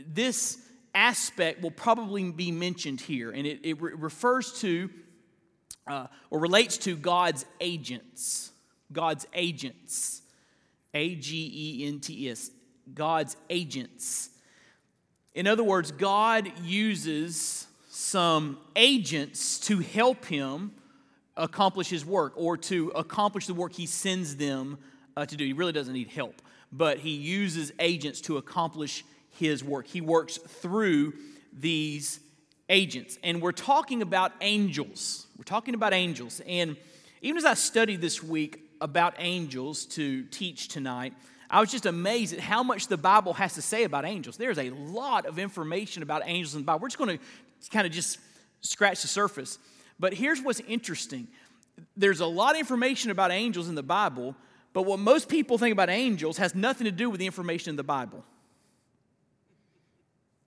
this 0.06 0.58
aspect 0.94 1.60
will 1.60 1.72
probably 1.72 2.30
be 2.30 2.52
mentioned 2.52 3.00
here. 3.00 3.32
And 3.32 3.44
it, 3.48 3.60
it 3.64 3.82
re- 3.82 3.94
refers 3.94 4.60
to 4.60 4.88
uh, 5.88 6.06
or 6.30 6.38
relates 6.38 6.78
to 6.78 6.96
God's 6.96 7.44
agents. 7.60 8.52
God's 8.92 9.26
agents. 9.34 10.22
A 10.94 11.16
G 11.16 11.80
E 11.82 11.88
N 11.88 11.98
T 11.98 12.30
S. 12.30 12.50
God's 12.94 13.36
agents. 13.50 14.30
In 15.34 15.48
other 15.48 15.64
words, 15.64 15.90
God 15.90 16.50
uses 16.62 17.66
some 17.98 18.58
agents 18.76 19.58
to 19.58 19.78
help 19.78 20.26
him 20.26 20.70
accomplish 21.34 21.88
his 21.88 22.04
work 22.04 22.34
or 22.36 22.54
to 22.58 22.90
accomplish 22.90 23.46
the 23.46 23.54
work 23.54 23.72
he 23.72 23.86
sends 23.86 24.36
them 24.36 24.76
uh, 25.16 25.24
to 25.24 25.34
do. 25.34 25.46
He 25.46 25.54
really 25.54 25.72
doesn't 25.72 25.94
need 25.94 26.08
help, 26.08 26.42
but 26.70 26.98
he 26.98 27.14
uses 27.14 27.72
agents 27.78 28.20
to 28.22 28.36
accomplish 28.36 29.02
his 29.30 29.64
work. 29.64 29.86
He 29.86 30.02
works 30.02 30.36
through 30.36 31.14
these 31.58 32.20
agents. 32.68 33.18
And 33.24 33.40
we're 33.40 33.52
talking 33.52 34.02
about 34.02 34.32
angels. 34.42 35.26
We're 35.38 35.44
talking 35.44 35.72
about 35.72 35.94
angels. 35.94 36.42
And 36.46 36.76
even 37.22 37.38
as 37.38 37.46
I 37.46 37.54
studied 37.54 38.02
this 38.02 38.22
week 38.22 38.60
about 38.82 39.14
angels 39.16 39.86
to 39.86 40.24
teach 40.24 40.68
tonight, 40.68 41.14
I 41.48 41.60
was 41.60 41.70
just 41.70 41.86
amazed 41.86 42.34
at 42.34 42.40
how 42.40 42.62
much 42.62 42.88
the 42.88 42.96
Bible 42.96 43.32
has 43.34 43.54
to 43.54 43.62
say 43.62 43.84
about 43.84 44.04
angels. 44.04 44.36
There's 44.36 44.58
a 44.58 44.70
lot 44.70 45.26
of 45.26 45.38
information 45.38 46.02
about 46.02 46.22
angels 46.24 46.54
in 46.54 46.62
the 46.62 46.64
Bible. 46.64 46.80
We're 46.80 46.88
just 46.88 46.98
going 46.98 47.18
to 47.18 47.24
kind 47.70 47.86
of 47.86 47.92
just 47.92 48.18
scratch 48.60 49.02
the 49.02 49.08
surface. 49.08 49.58
But 49.98 50.14
here's 50.14 50.40
what's 50.40 50.60
interesting 50.60 51.28
there's 51.96 52.20
a 52.20 52.26
lot 52.26 52.54
of 52.54 52.58
information 52.58 53.10
about 53.10 53.30
angels 53.30 53.68
in 53.68 53.74
the 53.74 53.82
Bible, 53.82 54.34
but 54.72 54.82
what 54.82 54.98
most 54.98 55.28
people 55.28 55.58
think 55.58 55.72
about 55.72 55.90
angels 55.90 56.38
has 56.38 56.54
nothing 56.54 56.86
to 56.86 56.90
do 56.90 57.10
with 57.10 57.20
the 57.20 57.26
information 57.26 57.70
in 57.70 57.76
the 57.76 57.84
Bible. 57.84 58.24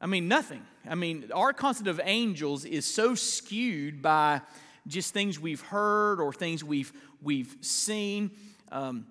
I 0.02 0.08
mean, 0.08 0.28
nothing. 0.28 0.64
I 0.88 0.96
mean, 0.96 1.30
our 1.34 1.54
concept 1.54 1.88
of 1.88 2.00
angels 2.04 2.66
is 2.66 2.86
so 2.86 3.16
skewed 3.16 4.02
by 4.02 4.42
just 4.88 5.14
things 5.14 5.40
we've 5.40 5.62
heard 5.62 6.20
or 6.20 6.34
things 6.34 6.64
we've, 6.64 6.92
we've 7.22 7.56
seen. 7.62 8.32
Um, 8.72 9.06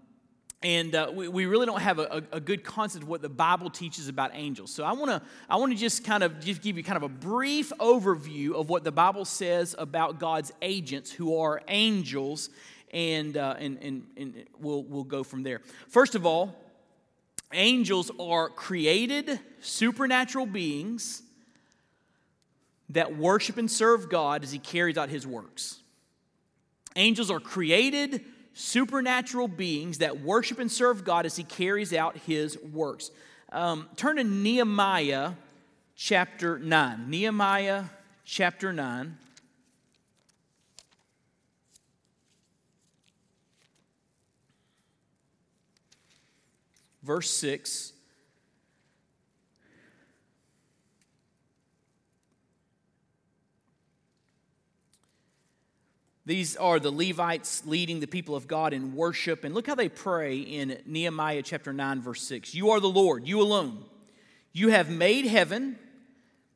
and 0.62 0.94
uh, 0.94 1.10
we, 1.14 1.28
we 1.28 1.46
really 1.46 1.66
don't 1.66 1.80
have 1.80 2.00
a, 2.00 2.22
a, 2.32 2.40
good 2.40 2.64
concept 2.64 3.04
of 3.04 3.08
what 3.08 3.22
the 3.22 3.28
bible 3.28 3.70
teaches 3.70 4.08
about 4.08 4.32
angels. 4.34 4.72
So 4.72 4.84
i 4.84 4.92
want 4.92 5.10
to 5.10 5.22
i 5.48 5.56
want 5.56 5.72
to 5.72 5.78
just 5.78 6.04
kind 6.04 6.22
of 6.22 6.40
just 6.40 6.62
give 6.62 6.76
you 6.76 6.82
kind 6.82 6.96
of 6.96 7.04
a 7.04 7.08
brief 7.08 7.72
overview 7.78 8.54
of 8.54 8.68
what 8.68 8.84
the 8.84 8.92
bible 8.92 9.24
says 9.24 9.74
about 9.78 10.18
god's 10.18 10.52
agents 10.60 11.12
who 11.12 11.40
are 11.40 11.62
angels 11.68 12.50
and 12.92 13.36
uh, 13.36 13.54
and, 13.58 13.78
and, 13.82 14.06
and 14.16 14.44
we'll, 14.58 14.82
we'll 14.84 15.04
go 15.04 15.22
from 15.22 15.42
there. 15.42 15.60
First 15.88 16.14
of 16.14 16.26
all 16.26 16.56
angels 17.52 18.10
are 18.20 18.48
created 18.48 19.40
supernatural 19.60 20.46
beings 20.46 21.22
that 22.90 23.16
worship 23.16 23.58
and 23.58 23.70
serve 23.70 24.08
god 24.08 24.42
as 24.42 24.50
he 24.50 24.58
carries 24.58 24.98
out 24.98 25.08
his 25.08 25.26
works. 25.26 25.78
Angels 26.96 27.30
are 27.30 27.40
created 27.40 28.24
supernatural 28.55 29.49
beings 29.49 29.99
that 29.99 30.21
worship 30.21 30.59
and 30.59 30.71
serve 30.71 31.05
God 31.05 31.26
as 31.26 31.37
he 31.37 31.45
carries 31.45 31.93
out 31.93 32.17
his 32.19 32.59
works. 32.59 33.11
Um, 33.50 33.88
turn 33.97 34.17
to 34.17 34.25
Nehemiah 34.25 35.33
chapter 35.97 36.59
9. 36.59 37.09
Nehemiah 37.09 37.85
chapter 38.25 38.73
9. 38.73 39.17
Verse 47.02 47.31
6. 47.31 47.93
These 56.28 56.56
are 56.56 56.78
the 56.78 56.90
Levites 56.90 57.62
leading 57.64 58.00
the 58.00 58.06
people 58.06 58.37
of 58.37 58.47
God 58.47 58.75
in 58.75 58.94
worship. 58.94 59.44
And 59.44 59.54
look 59.54 59.66
how 59.66 59.75
they 59.75 59.88
pray 59.88 60.37
in 60.37 60.78
Nehemiah 60.85 61.40
chapter 61.40 61.73
9, 61.73 62.02
verse 62.02 62.20
6. 62.20 62.54
You 62.54 62.68
are 62.73 62.80
the 62.80 62.87
Lord, 62.87 63.26
you 63.26 63.40
alone. 63.40 63.82
You 64.52 64.68
have 64.68 64.90
made 64.90 65.25
heaven, 65.25 65.78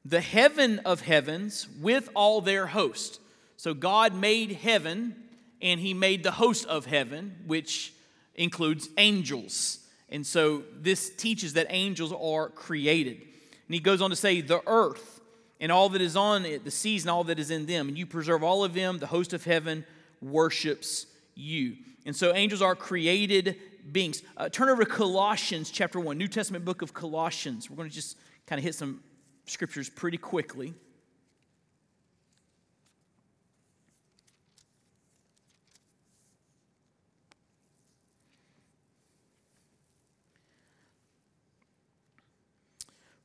the 0.05 0.21
heaven 0.21 0.81
of 0.81 1.01
heavens, 1.01 1.69
with 1.81 2.11
all 2.15 2.43
their 2.43 2.67
host. 2.67 3.19
So 3.57 3.73
God 3.73 4.15
made 4.15 4.53
heaven, 4.53 5.17
and 5.63 5.81
He 5.81 5.95
made 5.95 6.23
the 6.23 6.33
host 6.33 6.67
of 6.67 6.85
heaven, 6.85 7.37
which 7.47 7.95
includes 8.35 8.91
angels. 8.99 9.79
And 10.11 10.27
so 10.27 10.65
this 10.83 11.09
teaches 11.09 11.55
that 11.55 11.69
angels 11.71 12.13
are 12.13 12.51
created. 12.51 13.23
And 13.23 13.75
He 13.75 13.81
goes 13.81 14.03
on 14.03 14.11
to 14.11 14.17
say, 14.17 14.43
the 14.43 14.61
earth 14.67 15.22
and 15.63 15.71
all 15.71 15.89
that 15.91 16.03
is 16.03 16.17
on 16.17 16.45
it, 16.45 16.65
the 16.65 16.73
seas 16.73 17.05
and 17.05 17.11
all 17.11 17.23
that 17.23 17.39
is 17.39 17.53
in 17.53 17.67
them. 17.67 17.89
And 17.89 17.97
you 17.97 18.05
preserve 18.05 18.43
all 18.43 18.65
of 18.65 18.75
them. 18.75 18.99
The 18.99 19.07
host 19.07 19.33
of 19.33 19.45
heaven 19.45 19.87
worships 20.21 21.07
you. 21.37 21.77
And 22.05 22.17
so 22.17 22.35
angels 22.35 22.61
are 22.61 22.75
created 22.75 23.57
beings. 23.93 24.25
Uh, 24.37 24.49
turn 24.49 24.69
over 24.69 24.85
to 24.85 24.91
Colossians 24.91 25.71
chapter 25.71 26.01
1, 26.01 26.19
New 26.19 26.27
Testament 26.27 26.65
book 26.65 26.83
of 26.83 26.93
Colossians. 26.93 27.71
We're 27.71 27.77
going 27.77 27.89
to 27.89 27.95
just 27.95 28.19
kind 28.45 28.59
of 28.59 28.65
hit 28.65 28.75
some 28.75 29.05
scriptures 29.47 29.89
pretty 29.89 30.19
quickly. 30.19 30.75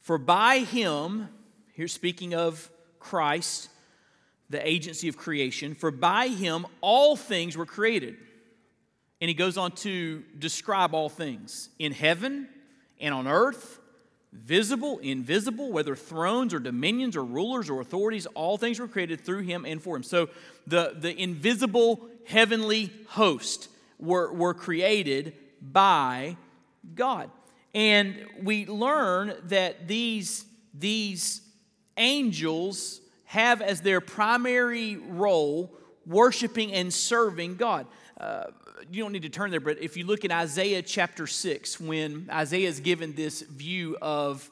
For 0.02 0.20
by 0.20 0.60
him, 0.60 1.30
here, 1.78 1.88
speaking 1.88 2.34
of 2.34 2.72
Christ, 2.98 3.70
the 4.50 4.68
agency 4.68 5.08
of 5.10 5.16
creation, 5.16 5.76
for 5.76 5.92
by 5.92 6.28
him 6.28 6.66
all 6.82 7.16
things 7.16 7.56
were 7.56 7.68
created. 7.68 8.18
And 9.22 9.30
he 9.30 9.36
goes 9.36 9.60
on 9.60 9.74
to 9.74 10.24
describe 10.40 10.96
all 10.96 11.08
things 11.08 11.70
in 11.78 11.92
heaven 11.92 12.50
and 13.00 13.14
on 13.14 13.28
earth, 13.28 13.78
visible, 14.34 14.98
invisible, 15.04 15.72
whether 15.72 15.96
thrones 15.96 16.52
or 16.52 16.58
dominions 16.58 17.16
or 17.16 17.24
rulers 17.24 17.70
or 17.70 17.80
authorities, 17.80 18.26
all 18.34 18.58
things 18.58 18.80
were 18.80 18.88
created 18.88 19.22
through 19.22 19.44
him 19.44 19.64
and 19.64 19.80
for 19.80 19.96
him. 19.96 20.02
So 20.02 20.30
the, 20.66 20.96
the 20.98 21.16
invisible 21.16 22.10
heavenly 22.26 22.92
host 23.10 23.70
were, 24.00 24.34
were 24.34 24.56
created 24.56 25.34
by 25.62 26.38
God. 26.96 27.30
And 27.76 28.26
we 28.42 28.66
learn 28.66 29.36
that 29.44 29.88
these, 29.88 30.44
these 30.74 31.42
angels 31.98 33.02
have 33.26 33.62
as 33.62 33.82
their 33.82 34.00
primary 34.00 34.96
role 34.96 35.72
worshiping 36.06 36.72
and 36.74 36.94
serving 36.94 37.56
God. 37.56 37.86
Uh, 38.20 38.46
you 38.92 39.04
don't 39.04 39.12
need 39.12 39.24
to 39.24 39.30
turn 39.30 39.52
there, 39.52 39.60
but 39.60 39.82
if 39.82 39.98
you 39.98 40.06
look 40.06 40.24
in 40.24 40.32
Isaiah 40.32 40.82
chapter 40.82 41.28
6, 41.28 41.80
when 41.80 42.30
Isaiah 42.32 42.70
is 42.70 42.80
given 42.80 43.14
this 43.14 43.42
view 43.42 43.98
of, 44.02 44.50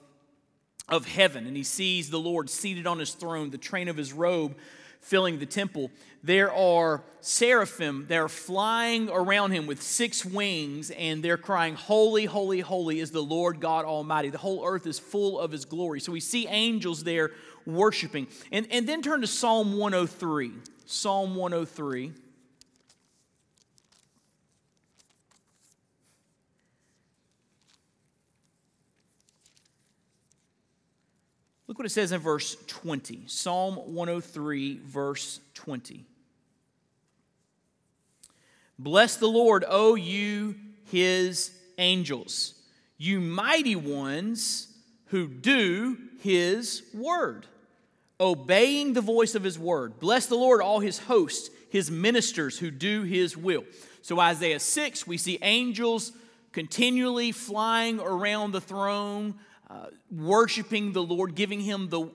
of 0.89 1.05
heaven 1.07 1.47
and 1.47 1.55
he 1.55 1.63
sees 1.63 2.09
the 2.09 2.19
Lord 2.19 2.49
seated 2.49 2.85
on 2.85 2.99
his 2.99 3.11
throne, 3.11 3.49
the 3.49 3.57
train 3.57 3.87
of 3.87 3.95
his 3.95 4.11
robe 4.11 4.55
filling 4.99 5.39
the 5.39 5.45
temple, 5.45 5.91
there 6.25 6.51
are 6.51 7.03
seraphim 7.21 8.07
that 8.09 8.17
are 8.17 8.27
flying 8.27 9.09
around 9.09 9.51
him 9.51 9.67
with 9.67 9.79
six 9.79 10.25
wings, 10.25 10.89
and 10.89 11.21
they're 11.21 11.37
crying, 11.37 11.75
Holy, 11.75 12.25
holy, 12.25 12.61
holy 12.61 12.99
is 12.99 13.11
the 13.11 13.21
Lord 13.21 13.59
God 13.59 13.85
Almighty. 13.85 14.29
The 14.29 14.39
whole 14.39 14.65
earth 14.65 14.87
is 14.87 14.97
full 14.97 15.39
of 15.39 15.51
his 15.51 15.65
glory. 15.65 15.99
So 15.99 16.11
we 16.11 16.19
see 16.19 16.47
angels 16.47 17.03
there 17.03 17.29
worshiping. 17.67 18.25
And, 18.51 18.67
and 18.71 18.89
then 18.89 19.03
turn 19.03 19.21
to 19.21 19.27
Psalm 19.27 19.77
103. 19.77 20.51
Psalm 20.87 21.35
103. 21.35 22.11
Look 31.67 31.77
what 31.77 31.85
it 31.85 31.91
says 31.91 32.11
in 32.11 32.19
verse 32.19 32.57
20. 32.65 33.25
Psalm 33.27 33.75
103, 33.75 34.79
verse 34.83 35.39
20. 35.53 36.05
Bless 38.77 39.15
the 39.15 39.27
Lord, 39.27 39.63
O 39.67 39.95
you 39.95 40.55
his 40.85 41.51
angels, 41.77 42.53
you 42.97 43.19
mighty 43.19 43.75
ones 43.75 44.67
who 45.07 45.27
do 45.27 45.97
his 46.21 46.83
word, 46.93 47.45
obeying 48.19 48.93
the 48.93 49.01
voice 49.01 49.35
of 49.35 49.43
his 49.43 49.57
word. 49.59 49.99
Bless 49.99 50.25
the 50.25 50.35
Lord, 50.35 50.61
all 50.61 50.79
his 50.79 50.99
hosts, 50.99 51.49
his 51.69 51.91
ministers 51.91 52.59
who 52.59 52.71
do 52.71 53.03
his 53.03 53.35
will. 53.35 53.63
So, 54.01 54.19
Isaiah 54.19 54.59
6, 54.59 55.07
we 55.07 55.17
see 55.17 55.39
angels 55.41 56.11
continually 56.51 57.31
flying 57.31 57.99
around 57.99 58.51
the 58.51 58.61
throne, 58.61 59.35
uh, 59.67 59.87
worshiping 60.11 60.93
the 60.93 61.01
Lord, 61.01 61.33
giving 61.33 61.59
him 61.59 61.89
the, 61.89 62.01
uh, 62.01 62.09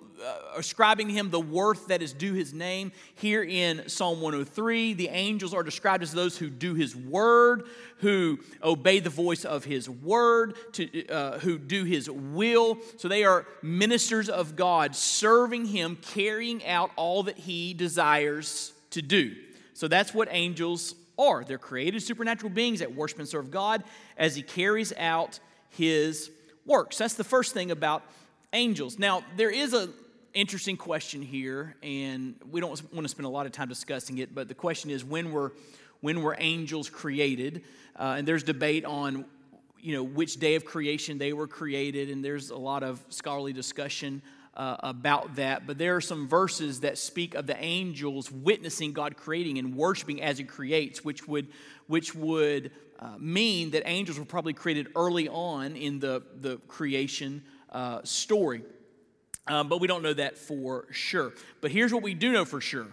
ascribing 0.56 1.08
him 1.10 1.30
the 1.30 1.40
worth 1.40 1.88
that 1.88 2.00
is 2.00 2.12
due 2.12 2.32
his 2.32 2.54
name. 2.54 2.92
Here 3.16 3.42
in 3.42 3.88
Psalm 3.88 4.20
103, 4.20 4.94
the 4.94 5.08
angels 5.08 5.52
are 5.52 5.64
described 5.64 6.04
as 6.04 6.12
those 6.12 6.38
who 6.38 6.48
do 6.48 6.74
his 6.74 6.94
word, 6.94 7.64
who 7.98 8.38
obey 8.62 9.00
the 9.00 9.10
voice 9.10 9.44
of 9.44 9.64
his 9.64 9.90
word, 9.90 10.54
to, 10.74 11.08
uh, 11.08 11.40
who 11.40 11.58
do 11.58 11.82
his 11.82 12.08
will. 12.08 12.78
So 12.98 13.08
they 13.08 13.24
are 13.24 13.46
ministers 13.62 14.28
of 14.28 14.54
God, 14.54 14.94
serving 14.94 15.66
him, 15.66 15.96
carrying 16.00 16.64
out 16.64 16.92
all 16.94 17.24
that 17.24 17.36
he 17.36 17.74
desires 17.74 18.72
to 18.90 19.02
do. 19.02 19.34
So 19.74 19.88
that's 19.88 20.14
what 20.14 20.28
angels 20.30 20.94
are. 21.18 21.42
They're 21.42 21.58
created 21.58 22.02
supernatural 22.02 22.50
beings 22.50 22.78
that 22.78 22.94
worship 22.94 23.18
and 23.18 23.28
serve 23.28 23.50
God 23.50 23.82
as 24.16 24.36
he 24.36 24.42
carries 24.42 24.92
out 24.96 25.40
his 25.70 26.30
works. 26.66 26.98
That's 26.98 27.14
the 27.14 27.24
first 27.24 27.54
thing 27.54 27.70
about 27.70 28.02
angels. 28.52 28.98
Now, 28.98 29.24
there 29.36 29.50
is 29.50 29.74
a, 29.74 29.88
interesting 30.34 30.76
question 30.76 31.22
here, 31.22 31.74
and 31.82 32.34
we 32.50 32.60
don't 32.60 32.70
want 32.92 33.04
to 33.04 33.08
spend 33.08 33.26
a 33.26 33.30
lot 33.30 33.46
of 33.46 33.52
time 33.52 33.68
discussing 33.68 34.18
it. 34.18 34.34
But 34.34 34.48
the 34.48 34.54
question 34.54 34.90
is, 34.90 35.04
when 35.04 35.32
were 35.32 35.52
when 36.00 36.22
were 36.22 36.36
angels 36.38 36.88
created? 36.88 37.62
Uh, 37.96 38.14
and 38.18 38.26
there's 38.26 38.42
debate 38.42 38.84
on 38.84 39.24
you 39.78 39.94
know 39.94 40.02
which 40.02 40.36
day 40.36 40.54
of 40.54 40.64
creation 40.64 41.18
they 41.18 41.32
were 41.32 41.46
created, 41.46 42.10
and 42.10 42.24
there's 42.24 42.50
a 42.50 42.56
lot 42.56 42.82
of 42.82 43.04
scholarly 43.08 43.52
discussion 43.52 44.22
uh, 44.60 44.76
about 44.80 45.36
that. 45.36 45.66
But 45.66 45.78
there 45.78 45.96
are 45.96 46.02
some 46.02 46.28
verses 46.28 46.80
that 46.80 46.98
speak 46.98 47.34
of 47.34 47.46
the 47.46 47.56
angels 47.58 48.30
witnessing 48.30 48.92
God 48.92 49.16
creating 49.16 49.56
and 49.56 49.74
worshiping 49.74 50.20
as 50.20 50.36
He 50.36 50.44
creates, 50.44 51.02
which 51.02 51.26
would 51.26 51.48
which 51.86 52.14
would 52.14 52.70
uh, 52.98 53.14
mean 53.18 53.70
that 53.70 53.84
angels 53.86 54.18
were 54.18 54.26
probably 54.26 54.52
created 54.52 54.88
early 54.94 55.28
on 55.30 55.76
in 55.76 55.98
the 55.98 56.22
the 56.40 56.58
creation 56.68 57.42
uh, 57.70 58.00
story. 58.04 58.62
Um, 59.46 59.68
but 59.68 59.80
we 59.80 59.88
don't 59.88 60.02
know 60.02 60.12
that 60.12 60.36
for 60.36 60.84
sure. 60.90 61.32
But 61.62 61.70
here's 61.70 61.92
what 61.92 62.02
we 62.02 62.12
do 62.12 62.30
know 62.30 62.44
for 62.44 62.60
sure 62.60 62.88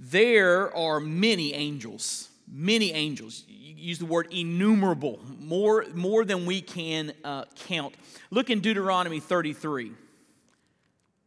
there 0.00 0.74
are 0.74 0.98
many 0.98 1.52
angels, 1.52 2.30
many 2.50 2.90
angels. 2.92 3.44
Use 3.48 3.98
the 3.98 4.06
word 4.06 4.28
innumerable, 4.30 5.20
more, 5.40 5.84
more 5.92 6.24
than 6.24 6.46
we 6.46 6.62
can 6.62 7.12
uh, 7.24 7.44
count. 7.66 7.96
Look 8.30 8.48
in 8.48 8.60
Deuteronomy 8.60 9.18
33. 9.18 9.92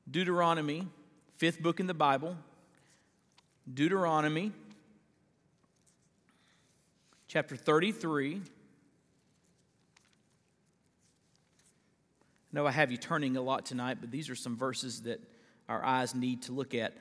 Deuteronomy, 0.09 0.87
fifth 1.37 1.61
book 1.61 1.79
in 1.79 1.87
the 1.87 1.93
Bible. 1.93 2.37
Deuteronomy, 3.73 4.51
chapter 7.27 7.55
33. 7.55 8.35
I 8.35 8.39
know 12.51 12.67
I 12.67 12.71
have 12.71 12.91
you 12.91 12.97
turning 12.97 13.35
a 13.35 13.41
lot 13.41 13.65
tonight, 13.65 13.97
but 13.99 14.11
these 14.11 14.29
are 14.29 14.35
some 14.35 14.55
verses 14.55 15.01
that 15.01 15.19
our 15.67 15.83
eyes 15.83 16.13
need 16.13 16.43
to 16.43 16.51
look 16.51 16.75
at. 16.75 16.93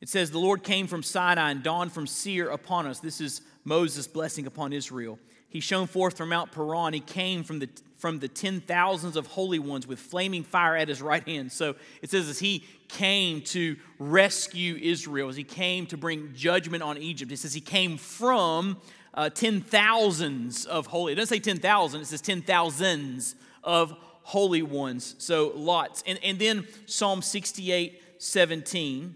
It 0.00 0.08
says, 0.08 0.30
The 0.30 0.38
Lord 0.38 0.62
came 0.62 0.86
from 0.88 1.02
Sinai 1.02 1.52
and 1.52 1.62
dawned 1.62 1.92
from 1.92 2.06
Seir 2.06 2.50
upon 2.50 2.86
us. 2.86 2.98
This 2.98 3.20
is 3.20 3.40
Moses' 3.64 4.06
blessing 4.06 4.46
upon 4.46 4.72
Israel. 4.72 5.18
He 5.48 5.60
shone 5.60 5.86
forth 5.86 6.16
from 6.16 6.30
Mount 6.30 6.50
Paran. 6.50 6.92
He 6.92 7.00
came 7.00 7.44
from 7.44 7.60
the, 7.60 7.68
from 8.04 8.18
the 8.18 8.28
ten 8.28 8.60
thousands 8.60 9.16
of 9.16 9.26
holy 9.28 9.58
ones 9.58 9.86
with 9.86 9.98
flaming 9.98 10.44
fire 10.44 10.76
at 10.76 10.88
his 10.88 11.00
right 11.00 11.26
hand. 11.26 11.50
So 11.50 11.74
it 12.02 12.10
says, 12.10 12.28
as 12.28 12.38
he 12.38 12.62
came 12.86 13.40
to 13.40 13.76
rescue 13.98 14.76
Israel, 14.76 15.30
as 15.30 15.36
he 15.36 15.42
came 15.42 15.86
to 15.86 15.96
bring 15.96 16.34
judgment 16.34 16.82
on 16.82 16.98
Egypt, 16.98 17.32
it 17.32 17.38
says 17.38 17.54
he 17.54 17.62
came 17.62 17.96
from 17.96 18.76
uh, 19.14 19.30
ten 19.30 19.62
thousands 19.62 20.66
of 20.66 20.88
holy. 20.88 21.14
It 21.14 21.16
doesn't 21.16 21.34
say 21.34 21.40
ten 21.40 21.58
thousand; 21.58 22.02
it 22.02 22.06
says 22.08 22.20
ten 22.20 22.42
thousands 22.42 23.36
of 23.62 23.96
holy 24.20 24.60
ones. 24.60 25.14
So 25.16 25.52
lots. 25.54 26.04
And, 26.06 26.18
and 26.22 26.38
then 26.38 26.68
Psalm 26.84 27.22
68, 27.22 28.02
17. 28.18 29.14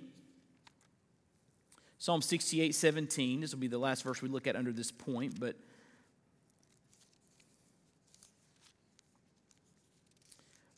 Psalm 1.99 2.23
68, 2.23 2.75
17. 2.75 3.41
This 3.43 3.53
will 3.53 3.61
be 3.61 3.67
the 3.67 3.77
last 3.77 4.03
verse 4.03 4.23
we 4.23 4.31
look 4.31 4.47
at 4.47 4.57
under 4.57 4.73
this 4.73 4.91
point, 4.91 5.39
but 5.39 5.57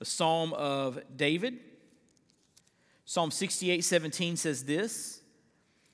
a 0.00 0.04
psalm 0.04 0.52
of 0.54 1.00
David. 1.16 1.58
Psalm 3.04 3.30
68, 3.30 3.84
17 3.84 4.36
says 4.36 4.64
this 4.64 5.20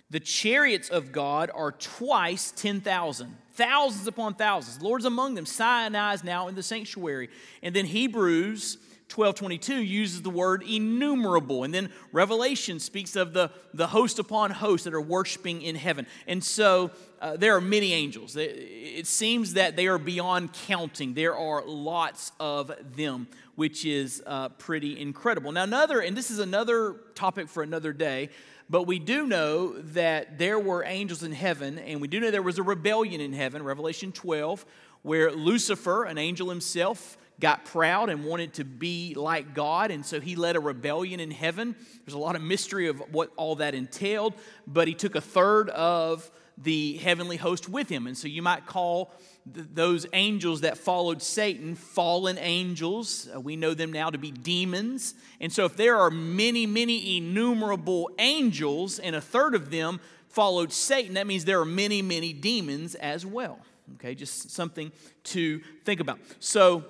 the 0.09 0.21
chariots 0.21 0.89
of 0.89 1.11
God 1.11 1.51
are 1.53 1.73
twice 1.73 2.53
10,000, 2.53 3.37
thousands 3.55 4.07
upon 4.07 4.35
thousands. 4.35 4.79
The 4.79 4.85
Lord's 4.85 5.05
among 5.05 5.35
them. 5.35 5.47
Sinai 5.47 6.15
is 6.15 6.23
now 6.23 6.47
in 6.47 6.55
the 6.55 6.63
sanctuary. 6.63 7.29
And 7.63 7.75
then 7.75 7.87
Hebrews 7.87 8.79
12:22 9.09 9.87
uses 9.87 10.23
the 10.23 10.31
word 10.31 10.63
innumerable. 10.63 11.65
And 11.65 11.73
then 11.73 11.91
Revelation 12.13 12.81
speaks 12.81 13.15
of 13.15 13.33
the, 13.33 13.51
the 13.73 13.87
host 13.87 14.19
upon 14.19 14.51
host 14.51 14.85
that 14.85 14.95
are 14.95 15.01
worshiping 15.01 15.63
in 15.63 15.77
heaven. 15.77 16.07
And 16.27 16.43
so 16.43 16.91
uh, 17.21 17.37
there 17.37 17.57
are 17.57 17.61
many 17.61 17.93
angels. 17.93 18.37
It 18.37 19.07
seems 19.07 19.55
that 19.55 19.77
they 19.77 19.87
are 19.87 19.99
beyond 19.99 20.53
counting. 20.53 21.15
There 21.15 21.37
are 21.37 21.65
lots 21.65 22.33
of 22.41 22.73
them, 22.97 23.29
which 23.55 23.85
is 23.85 24.23
uh, 24.27 24.51
pretty 24.51 25.01
incredible. 25.01 25.53
Now, 25.53 25.63
another, 25.63 26.01
and 26.01 26.17
this 26.17 26.31
is 26.31 26.41
another 26.41 26.97
topic 27.15 27.49
for 27.49 27.63
another 27.63 27.93
day. 27.93 28.31
But 28.69 28.83
we 28.83 28.99
do 28.99 29.27
know 29.27 29.81
that 29.81 30.39
there 30.39 30.59
were 30.59 30.83
angels 30.83 31.23
in 31.23 31.31
heaven, 31.31 31.79
and 31.79 32.01
we 32.01 32.09
do 32.09 32.19
know 32.19 32.33
there 32.33 32.43
was 32.43 32.59
a 32.59 32.65
rebellion 32.65 33.21
in 33.21 33.33
heaven, 33.33 33.63
Revelation 33.63 34.11
12, 34.11 34.67
where 35.03 35.31
Lucifer, 35.31 36.03
an 36.03 36.19
angel 36.19 36.51
himself, 36.51 37.17
got 37.41 37.65
proud 37.65 38.09
and 38.09 38.25
wanted 38.25 38.55
to 38.55 38.65
be 38.65 39.15
like 39.15 39.55
God, 39.55 39.91
and 39.91 40.05
so 40.05 40.21
he 40.21 40.37
led 40.37 40.57
a 40.57 40.61
rebellion 40.61 41.21
in 41.21 41.31
heaven. 41.31 41.77
There's 42.05 42.15
a 42.15 42.19
lot 42.19 42.37
of 42.37 42.43
mystery 42.43 42.89
of 42.89 42.99
what 43.13 43.31
all 43.37 43.57
that 43.57 43.75
entailed, 43.75 44.35
but 44.67 44.89
he 44.89 44.95
took 44.95 45.15
a 45.15 45.21
third 45.21 45.69
of 45.71 46.31
the 46.59 46.97
heavenly 46.99 47.37
host 47.37 47.69
with 47.69 47.89
him. 47.89 48.07
And 48.07 48.17
so 48.17 48.29
you 48.29 48.41
might 48.41 48.65
call 48.65 49.13
th- 49.53 49.67
those 49.75 50.07
angels 50.15 50.63
that 50.63 50.79
followed 50.79 51.21
Satan 51.21 51.75
fallen 51.75 52.39
angels. 52.39 53.29
Uh, 53.35 53.41
we 53.41 53.57
know 53.57 53.75
them 53.75 53.93
now 53.93 54.09
to 54.09 54.17
be 54.17 54.31
demons. 54.31 55.15
And 55.39 55.53
so 55.53 55.67
if 55.67 55.77
there 55.77 55.99
are 55.99 56.11
many, 56.11 56.67
many 56.67 57.19
innumerable 57.19 58.11
angels 58.19 58.99
and 58.99 59.15
a 59.15 59.21
third 59.21 59.55
of 59.55 59.71
them 59.71 60.01
followed 60.29 60.73
Satan, 60.73 61.15
that 61.15 61.27
means 61.27 61.45
there 61.45 61.61
are 61.61 61.67
many, 61.67 62.01
many 62.01 62.33
demons 62.33 62.95
as 62.95 63.27
well. 63.27 63.59
Okay, 63.97 64.15
just 64.15 64.51
something 64.51 64.91
to 65.25 65.61
think 65.85 66.01
about. 66.01 66.19
So 66.41 66.85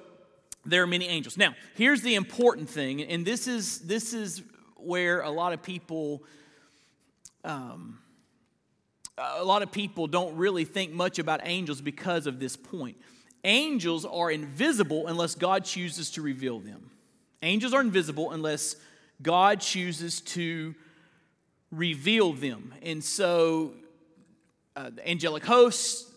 there 0.67 0.83
are 0.83 0.87
many 0.87 1.07
angels. 1.07 1.37
Now, 1.37 1.55
here's 1.75 2.03
the 2.03 2.15
important 2.15 2.69
thing, 2.69 3.03
and 3.03 3.25
this 3.25 3.47
is 3.47 3.81
this 3.81 4.13
is 4.13 4.43
where 4.77 5.21
a 5.21 5.31
lot 5.31 5.53
of 5.53 5.63
people 5.63 6.23
um, 7.45 7.99
a 9.19 9.45
lot 9.45 9.63
of 9.63 9.73
people 9.73 10.07
don't 10.07 10.37
really 10.37 10.65
think 10.65 10.93
much 10.93 11.19
about 11.19 11.41
angels 11.45 11.81
because 11.81 12.27
of 12.27 12.39
this 12.39 12.57
point. 12.57 12.97
Angels 13.45 14.05
are 14.05 14.31
invisible 14.31 15.07
unless 15.07 15.35
God 15.35 15.65
chooses 15.65 16.11
to 16.13 16.23
reveal 16.23 16.59
them. 16.59 16.91
Angels 17.43 17.73
are 17.73 17.81
invisible 17.81 18.33
unless 18.33 18.77
God 19.23 19.61
chooses 19.61 20.21
to 20.23 20.75
reveal 21.71 22.33
them. 22.33 22.75
And 22.83 23.03
so, 23.03 23.75
uh, 24.77 24.91
the 24.91 25.09
angelic 25.09 25.45
hosts, 25.45 26.13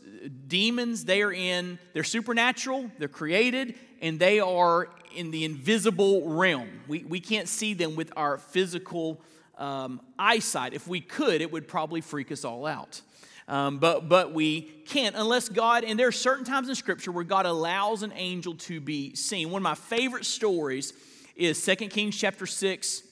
demons, 0.48 1.06
they 1.06 1.22
are 1.22 1.32
in, 1.32 1.80
they're 1.94 2.04
supernatural, 2.04 2.92
they're 3.00 3.08
created, 3.08 3.76
and 4.02 4.20
they 4.20 4.40
are 4.40 4.90
in 5.16 5.32
the 5.32 5.46
invisible 5.46 6.28
realm. 6.30 6.68
We, 6.88 7.04
we 7.04 7.20
can't 7.20 7.48
see 7.48 7.74
them 7.74 7.96
with 7.96 8.12
our 8.18 8.38
physical 8.38 9.22
um, 9.58 10.02
eyesight. 10.18 10.74
If 10.74 10.88
we 10.88 11.02
could, 11.02 11.42
it 11.42 11.52
would 11.52 11.68
probably 11.68 12.02
freak 12.02 12.32
us 12.32 12.44
all 12.44 12.66
out. 12.66 13.02
Um, 13.48 13.80
but, 13.80 14.08
but 14.08 14.34
we 14.34 14.62
can't 14.62 15.16
unless 15.16 15.50
God, 15.50 15.84
and 15.84 15.98
there 15.98 16.08
are 16.08 16.12
certain 16.12 16.46
times 16.46 16.70
in 16.70 16.76
Scripture 16.76 17.12
where 17.12 17.24
God 17.24 17.46
allows 17.46 18.04
an 18.04 18.14
angel 18.16 18.56
to 18.56 18.80
be 18.80 19.16
seen. 19.16 19.50
One 19.50 19.62
of 19.62 19.64
my 19.64 19.76
favorite 19.76 20.26
stories 20.26 20.94
is 21.36 21.64
2 21.66 21.76
Kings 21.88 22.16
chapter 22.16 22.46
6. 22.46 23.04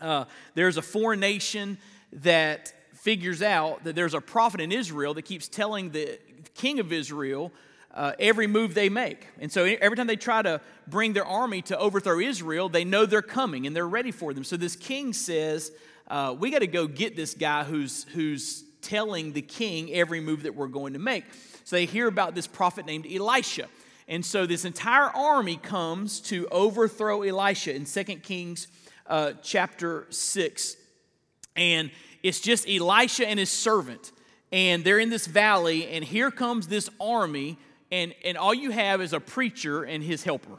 Uh, 0.00 0.24
there's 0.54 0.76
a 0.76 0.82
foreign 0.82 1.20
nation 1.20 1.78
that 2.12 2.74
figures 3.04 3.42
out 3.42 3.84
that 3.84 3.94
there's 3.94 4.14
a 4.14 4.20
prophet 4.20 4.62
in 4.62 4.72
Israel 4.72 5.12
that 5.12 5.26
keeps 5.26 5.46
telling 5.46 5.90
the 5.90 6.18
king 6.54 6.80
of 6.80 6.90
Israel 6.90 7.52
uh, 7.92 8.12
every 8.18 8.46
move 8.46 8.72
they 8.72 8.88
make. 8.88 9.26
And 9.38 9.52
so 9.52 9.64
every 9.64 9.94
time 9.94 10.06
they 10.06 10.16
try 10.16 10.40
to 10.40 10.58
bring 10.86 11.12
their 11.12 11.26
army 11.26 11.60
to 11.62 11.78
overthrow 11.78 12.18
Israel, 12.18 12.70
they 12.70 12.82
know 12.82 13.04
they're 13.04 13.20
coming 13.20 13.66
and 13.66 13.76
they're 13.76 13.86
ready 13.86 14.10
for 14.10 14.32
them. 14.32 14.42
So 14.42 14.56
this 14.56 14.74
king 14.74 15.12
says, 15.12 15.70
uh, 16.08 16.34
We 16.38 16.50
got 16.50 16.60
to 16.60 16.66
go 16.66 16.86
get 16.86 17.14
this 17.14 17.34
guy 17.34 17.64
who's, 17.64 18.04
who's 18.14 18.64
telling 18.80 19.34
the 19.34 19.42
king 19.42 19.92
every 19.92 20.20
move 20.20 20.44
that 20.44 20.54
we're 20.54 20.66
going 20.66 20.94
to 20.94 20.98
make. 20.98 21.24
So 21.64 21.76
they 21.76 21.84
hear 21.84 22.08
about 22.08 22.34
this 22.34 22.46
prophet 22.46 22.86
named 22.86 23.06
Elisha. 23.06 23.68
And 24.08 24.24
so 24.24 24.46
this 24.46 24.64
entire 24.64 25.10
army 25.14 25.56
comes 25.56 26.20
to 26.22 26.48
overthrow 26.48 27.20
Elisha 27.20 27.74
in 27.74 27.84
2 27.84 28.02
Kings 28.16 28.66
uh, 29.06 29.32
chapter 29.42 30.06
6. 30.08 30.76
And 31.54 31.90
it's 32.24 32.40
just 32.40 32.68
Elisha 32.68 33.28
and 33.28 33.38
his 33.38 33.50
servant. 33.50 34.10
And 34.50 34.82
they're 34.82 34.98
in 34.98 35.10
this 35.10 35.26
valley, 35.26 35.88
and 35.88 36.04
here 36.04 36.30
comes 36.30 36.66
this 36.66 36.88
army 37.00 37.58
and, 37.94 38.12
and 38.24 38.36
all 38.36 38.54
you 38.54 38.70
have 38.70 39.00
is 39.00 39.12
a 39.12 39.20
preacher 39.20 39.84
and 39.84 40.02
his 40.02 40.24
helper. 40.24 40.58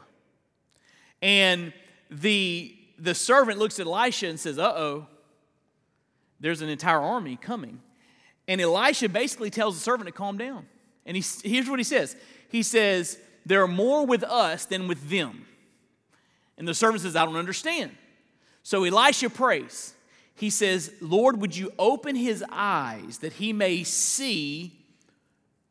And 1.20 1.72
the, 2.10 2.74
the 2.98 3.14
servant 3.14 3.58
looks 3.58 3.78
at 3.78 3.86
Elisha 3.86 4.28
and 4.28 4.40
says, 4.40 4.58
Uh 4.58 4.72
oh, 4.74 5.06
there's 6.40 6.62
an 6.62 6.70
entire 6.70 7.00
army 7.00 7.36
coming. 7.36 7.82
And 8.48 8.60
Elisha 8.60 9.08
basically 9.08 9.50
tells 9.50 9.74
the 9.74 9.82
servant 9.82 10.06
to 10.06 10.12
calm 10.12 10.38
down. 10.38 10.66
And 11.04 11.16
he, 11.16 11.24
here's 11.46 11.68
what 11.68 11.78
he 11.78 11.84
says 11.84 12.16
He 12.48 12.62
says, 12.62 13.18
There 13.44 13.62
are 13.62 13.68
more 13.68 14.06
with 14.06 14.22
us 14.22 14.64
than 14.64 14.88
with 14.88 15.10
them. 15.10 15.46
And 16.56 16.66
the 16.66 16.74
servant 16.74 17.02
says, 17.02 17.16
I 17.16 17.26
don't 17.26 17.36
understand. 17.36 17.90
So 18.62 18.84
Elisha 18.84 19.28
prays. 19.28 19.92
He 20.36 20.50
says, 20.50 20.92
Lord, 21.00 21.40
would 21.40 21.56
you 21.56 21.72
open 21.78 22.14
his 22.14 22.44
eyes 22.50 23.18
that 23.18 23.34
he 23.34 23.52
may 23.52 23.82
see 23.82 24.78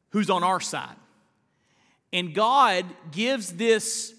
who's 0.09 0.29
on 0.29 0.43
our 0.43 0.59
side? 0.59 0.95
And 2.11 2.33
God 2.33 2.85
gives 3.11 3.53
this 3.53 4.13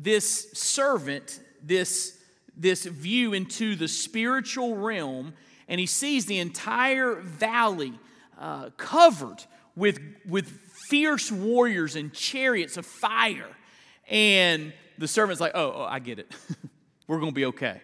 this 0.00 0.52
servant 0.52 1.40
this, 1.62 2.16
this 2.56 2.84
view 2.84 3.32
into 3.32 3.74
the 3.74 3.88
spiritual 3.88 4.76
realm, 4.76 5.34
and 5.66 5.80
he 5.80 5.86
sees 5.86 6.26
the 6.26 6.38
entire 6.38 7.16
valley 7.16 7.92
uh, 8.38 8.70
covered 8.76 9.44
with, 9.76 10.00
with 10.26 10.48
fierce 10.88 11.30
warriors 11.30 11.96
and 11.96 12.12
chariots 12.12 12.76
of 12.76 12.86
fire. 12.86 13.48
And 14.08 14.72
the 14.96 15.08
servant's 15.08 15.40
like, 15.40 15.52
oh, 15.54 15.72
oh 15.76 15.82
I 15.82 15.98
get 15.98 16.18
it. 16.18 16.32
We're 17.06 17.18
going 17.18 17.32
to 17.32 17.36
be 17.36 17.46
okay 17.46 17.80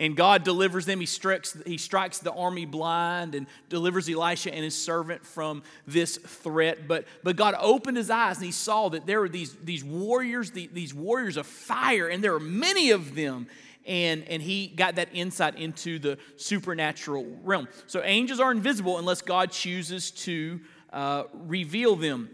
and 0.00 0.16
God 0.16 0.44
delivers 0.44 0.86
them. 0.86 0.98
He 0.98 1.06
strikes, 1.06 1.56
he 1.66 1.76
strikes 1.76 2.20
the 2.20 2.32
army 2.32 2.64
blind 2.64 3.34
and 3.34 3.46
delivers 3.68 4.08
Elisha 4.08 4.52
and 4.52 4.64
his 4.64 4.74
servant 4.74 5.26
from 5.26 5.62
this 5.86 6.16
threat. 6.16 6.88
But, 6.88 7.04
but 7.22 7.36
God 7.36 7.54
opened 7.60 7.98
his 7.98 8.08
eyes 8.08 8.38
and 8.38 8.46
he 8.46 8.50
saw 8.50 8.88
that 8.88 9.04
there 9.04 9.20
were 9.20 9.28
these, 9.28 9.54
these 9.62 9.84
warriors, 9.84 10.52
these 10.52 10.94
warriors 10.94 11.36
of 11.36 11.46
fire, 11.46 12.08
and 12.08 12.24
there 12.24 12.32
were 12.32 12.40
many 12.40 12.90
of 12.90 13.14
them. 13.14 13.46
And, 13.86 14.26
and 14.26 14.40
he 14.40 14.68
got 14.68 14.94
that 14.94 15.08
insight 15.12 15.56
into 15.56 15.98
the 15.98 16.16
supernatural 16.36 17.26
realm. 17.44 17.68
So 17.86 18.02
angels 18.02 18.40
are 18.40 18.52
invisible 18.52 18.98
unless 18.98 19.20
God 19.20 19.50
chooses 19.50 20.10
to 20.12 20.60
uh, 20.94 21.24
reveal 21.34 21.94
them. 21.94 22.30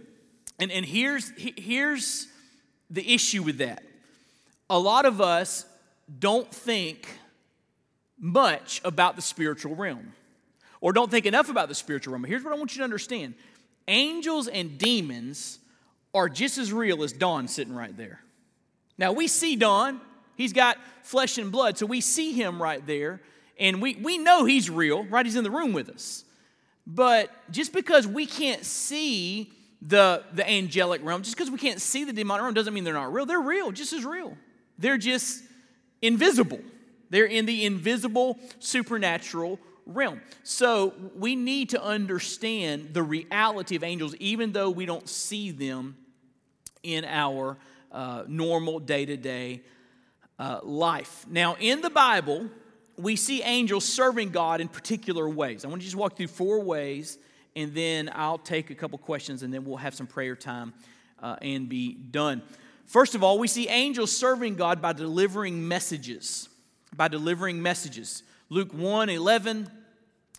And, 0.60 0.70
and 0.70 0.86
here's, 0.86 1.32
here's 1.36 2.28
the 2.90 3.12
issue 3.12 3.42
with 3.42 3.58
that. 3.58 3.82
A 4.70 4.78
lot 4.78 5.04
of 5.04 5.20
us 5.20 5.66
don't 6.20 6.52
think 6.52 7.08
much 8.18 8.80
about 8.84 9.16
the 9.16 9.22
spiritual 9.22 9.74
realm 9.74 10.12
or 10.80 10.92
don't 10.92 11.10
think 11.10 11.26
enough 11.26 11.48
about 11.48 11.68
the 11.68 11.74
spiritual 11.74 12.12
realm. 12.12 12.24
Here's 12.24 12.44
what 12.44 12.52
I 12.52 12.56
want 12.56 12.72
you 12.74 12.78
to 12.78 12.84
understand 12.84 13.34
angels 13.88 14.48
and 14.48 14.78
demons 14.78 15.58
are 16.14 16.28
just 16.28 16.58
as 16.58 16.72
real 16.72 17.02
as 17.02 17.12
Don 17.12 17.46
sitting 17.46 17.74
right 17.74 17.96
there. 17.96 18.20
Now, 18.98 19.12
we 19.12 19.28
see 19.28 19.56
Don, 19.56 20.00
he's 20.34 20.52
got 20.52 20.78
flesh 21.02 21.38
and 21.38 21.52
blood, 21.52 21.76
so 21.76 21.86
we 21.86 22.00
see 22.00 22.32
him 22.32 22.60
right 22.60 22.84
there, 22.86 23.20
and 23.60 23.82
we, 23.82 23.94
we 23.96 24.18
know 24.18 24.44
he's 24.44 24.70
real, 24.70 25.04
right? 25.04 25.26
He's 25.26 25.36
in 25.36 25.44
the 25.44 25.50
room 25.50 25.72
with 25.72 25.90
us. 25.90 26.24
But 26.86 27.30
just 27.50 27.72
because 27.72 28.06
we 28.06 28.26
can't 28.26 28.64
see 28.64 29.52
the, 29.82 30.24
the 30.32 30.48
angelic 30.48 31.04
realm, 31.04 31.22
just 31.22 31.36
because 31.36 31.50
we 31.50 31.58
can't 31.58 31.80
see 31.80 32.04
the 32.04 32.12
demonic 32.12 32.42
realm, 32.42 32.54
doesn't 32.54 32.72
mean 32.72 32.84
they're 32.84 32.94
not 32.94 33.12
real. 33.12 33.26
They're 33.26 33.40
real, 33.40 33.70
just 33.72 33.92
as 33.92 34.04
real. 34.04 34.36
They're 34.78 34.98
just 34.98 35.42
invisible. 36.00 36.60
They're 37.10 37.26
in 37.26 37.46
the 37.46 37.64
invisible 37.64 38.38
supernatural 38.58 39.58
realm. 39.86 40.20
So 40.42 40.94
we 41.16 41.36
need 41.36 41.70
to 41.70 41.82
understand 41.82 42.92
the 42.92 43.02
reality 43.02 43.76
of 43.76 43.84
angels, 43.84 44.14
even 44.16 44.52
though 44.52 44.70
we 44.70 44.86
don't 44.86 45.08
see 45.08 45.50
them 45.50 45.96
in 46.82 47.04
our 47.04 47.56
uh, 47.92 48.24
normal 48.26 48.80
day 48.80 49.06
to 49.06 49.16
day 49.16 49.62
life. 50.62 51.24
Now, 51.28 51.56
in 51.60 51.80
the 51.80 51.90
Bible, 51.90 52.50
we 52.98 53.16
see 53.16 53.42
angels 53.42 53.84
serving 53.84 54.30
God 54.30 54.60
in 54.60 54.68
particular 54.68 55.28
ways. 55.28 55.64
I 55.64 55.68
want 55.68 55.80
to 55.82 55.84
just 55.84 55.96
walk 55.96 56.16
through 56.16 56.28
four 56.28 56.60
ways, 56.62 57.18
and 57.54 57.74
then 57.74 58.10
I'll 58.14 58.38
take 58.38 58.70
a 58.70 58.74
couple 58.74 58.98
questions, 58.98 59.42
and 59.42 59.52
then 59.52 59.64
we'll 59.64 59.76
have 59.76 59.94
some 59.94 60.06
prayer 60.06 60.36
time 60.36 60.74
uh, 61.22 61.36
and 61.42 61.68
be 61.68 61.94
done. 61.94 62.42
First 62.86 63.14
of 63.14 63.22
all, 63.22 63.38
we 63.38 63.48
see 63.48 63.68
angels 63.68 64.16
serving 64.16 64.54
God 64.54 64.80
by 64.80 64.92
delivering 64.92 65.66
messages 65.66 66.48
by 66.96 67.08
delivering 67.08 67.60
messages. 67.60 68.22
Luke 68.48 68.72
1 68.72 69.10
11 69.10 69.70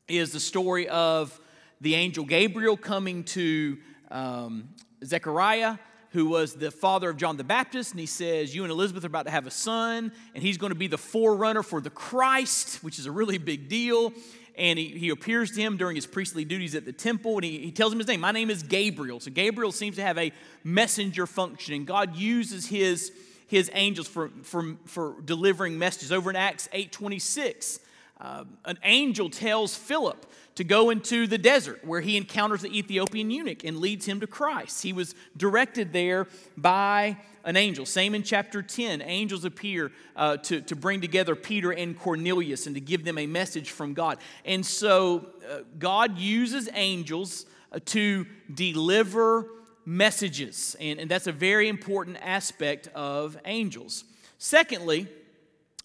is 0.08 0.32
the 0.32 0.40
story 0.40 0.88
of 0.88 1.40
the 1.82 1.96
angel 1.96 2.26
Gabriel 2.26 2.78
coming 2.78 3.24
to 3.26 3.78
um, 4.10 4.70
Zechariah, 5.04 5.78
who 6.12 6.28
was 6.28 6.56
the 6.56 6.72
father 6.72 7.10
of 7.10 7.18
John 7.18 7.38
the 7.38 7.44
Baptist, 7.44 7.92
and 7.92 8.00
he 8.00 8.06
says, 8.06 8.56
You 8.56 8.64
and 8.64 8.72
Elizabeth 8.72 9.04
are 9.04 9.08
about 9.08 9.26
to 9.26 9.32
have 9.32 9.46
a 9.46 9.52
son, 9.52 10.12
and 10.34 10.44
he's 10.44 10.58
going 10.58 10.72
to 10.72 10.80
be 10.80 10.88
the 10.88 10.98
forerunner 10.98 11.62
for 11.62 11.82
the 11.82 11.90
Christ, 11.90 12.84
which 12.84 12.98
is 12.98 13.06
a 13.06 13.12
really 13.12 13.38
big 13.38 13.70
deal. 13.70 14.14
And 14.58 14.80
he, 14.80 14.88
he 14.88 15.10
appears 15.10 15.52
to 15.52 15.62
him 15.62 15.78
during 15.78 15.96
his 15.96 16.08
priestly 16.08 16.44
duties 16.44 16.74
at 16.74 16.86
the 16.86 16.94
temple, 16.94 17.36
and 17.36 17.44
he, 17.44 17.60
he 17.60 17.72
tells 17.72 17.94
him 17.94 18.00
his 18.00 18.08
name. 18.08 18.22
My 18.22 18.32
name 18.32 18.50
is 18.50 18.64
Gabriel. 18.64 19.20
So 19.20 19.30
Gabriel 19.30 19.72
seems 19.72 19.98
to 19.98 20.02
have 20.02 20.18
a 20.18 20.32
messenger 20.64 21.28
function, 21.28 21.76
and 21.76 21.86
God 21.86 22.16
uses 22.16 22.66
his 22.66 23.12
his 23.48 23.72
angels 23.74 24.08
for, 24.08 24.30
for, 24.44 24.76
for 24.86 25.16
delivering 25.24 25.80
messages. 25.80 26.12
Over 26.12 26.30
in 26.30 26.36
Acts 26.36 26.70
8.26, 26.74 27.80
uh, 28.20 28.44
an 28.66 28.78
angel 28.84 29.30
tells 29.30 29.76
Philip 29.76 30.26
to 30.56 30.64
go 30.64 30.90
into 30.90 31.28
the 31.28 31.38
desert 31.38 31.86
where 31.86 32.02
he 32.02 32.18
encounters 32.18 32.62
the 32.62 32.78
Ethiopian 32.78 33.30
eunuch 33.30 33.64
and 33.64 33.78
leads 33.78 34.08
him 34.08 34.20
to 34.20 34.28
Christ. 34.28 34.82
He 34.82 34.92
was 34.92 35.14
directed 35.36 35.94
there 35.94 36.28
by 36.58 37.18
an 37.44 37.56
angel. 37.56 37.86
Same 37.86 38.16
in 38.16 38.24
chapter 38.24 38.64
10. 38.64 39.04
Angels 39.04 39.46
appear 39.46 39.92
uh, 40.16 40.38
to, 40.38 40.62
to 40.62 40.76
bring 40.76 41.00
together 41.00 41.36
Peter 41.36 41.72
and 41.72 41.98
Cornelius 41.98 42.66
and 42.66 42.76
to 42.76 42.82
give 42.82 43.06
them 43.06 43.20
a 43.20 43.28
message 43.28 43.70
from 43.70 43.94
God. 43.94 44.18
And 44.46 44.66
so 44.66 45.28
uh, 45.50 45.60
God 45.78 46.18
uses 46.18 46.68
angels 46.74 47.46
uh, 47.72 47.80
to 47.86 48.26
deliver 48.52 49.46
messages. 49.88 50.76
And, 50.82 51.00
and 51.00 51.10
that's 51.10 51.28
a 51.28 51.32
very 51.32 51.70
important 51.70 52.18
aspect 52.22 52.90
of 52.94 53.38
angels. 53.46 54.04
Secondly, 54.38 55.08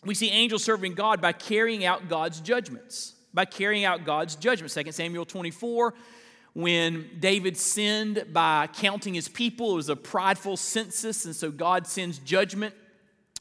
we 0.05 0.17
see 0.17 0.29
angels 0.29 0.65
serving 0.65 0.95
God 0.95 1.21
by 1.21 1.31
carrying 1.31 1.85
out 1.85 2.09
God's 2.09 2.41
judgments. 2.41 3.15
By 3.33 3.45
carrying 3.45 3.85
out 3.85 4.05
God's 4.05 4.35
judgments. 4.35 4.75
2 4.75 4.91
Samuel 4.91 5.25
24, 5.25 5.95
when 6.53 7.11
David 7.21 7.57
sinned 7.57 8.27
by 8.33 8.69
counting 8.75 9.15
his 9.15 9.29
people, 9.29 9.73
it 9.73 9.77
was 9.77 9.89
a 9.89 9.97
prideful 9.97 10.57
census, 10.57 11.25
and 11.25 11.35
so 11.35 11.51
God 11.51 11.87
sends 11.87 12.19
judgment 12.19 12.75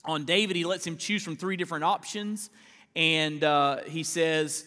on 0.06 0.26
David. 0.26 0.56
He 0.56 0.64
lets 0.64 0.86
him 0.86 0.96
choose 0.96 1.24
from 1.24 1.36
three 1.36 1.58
different 1.58 1.84
options, 1.84 2.52
and 2.96 3.44
uh, 3.44 3.80
he 3.88 4.04
says, 4.04 4.66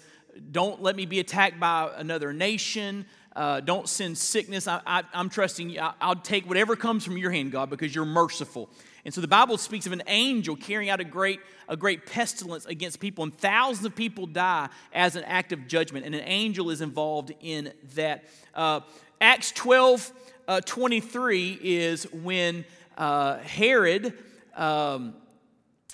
Don't 0.51 0.83
let 0.83 0.95
me 0.95 1.07
be 1.07 1.21
attacked 1.21 1.59
by 1.59 1.91
another 1.97 2.35
nation. 2.35 3.07
Uh, 3.35 3.61
don't 3.61 3.89
send 3.89 4.17
sickness. 4.17 4.69
I, 4.69 5.03
am 5.13 5.29
trusting 5.29 5.71
you. 5.71 5.81
I, 5.81 5.95
I'll 6.01 6.15
take 6.15 6.47
whatever 6.47 6.77
comes 6.77 7.05
from 7.05 7.17
your 7.17 7.33
hand, 7.33 7.51
God, 7.51 7.69
because 7.69 7.95
you're 7.95 8.05
merciful. 8.05 8.71
And 9.05 9.13
so 9.13 9.21
the 9.21 9.29
Bible 9.29 9.59
speaks 9.59 9.87
of 9.87 9.93
an 9.93 10.03
angel 10.07 10.57
carrying 10.57 10.89
out 10.89 11.01
a 11.01 11.05
great, 11.05 11.41
a 11.69 11.77
great 11.77 12.07
pestilence 12.07 12.65
against 12.65 13.01
people, 13.01 13.25
and 13.25 13.37
thousands 13.37 13.85
of 13.85 13.95
people 13.95 14.27
die 14.27 14.69
as 14.93 15.17
an 15.17 15.25
act 15.25 15.53
of 15.53 15.67
judgment, 15.67 16.07
and 16.07 16.15
an 16.15 16.23
angel 16.25 16.71
is 16.71 16.81
involved 16.81 17.33
in 17.41 17.73
that. 17.95 18.25
Uh, 18.55 18.81
Acts 19.21 19.53
12 19.53 20.13
uh, 20.47 20.61
23 20.61 21.59
is 21.63 22.05
when 22.13 22.65
uh, 22.97 23.39
Herod, 23.39 24.13
um, 24.57 25.15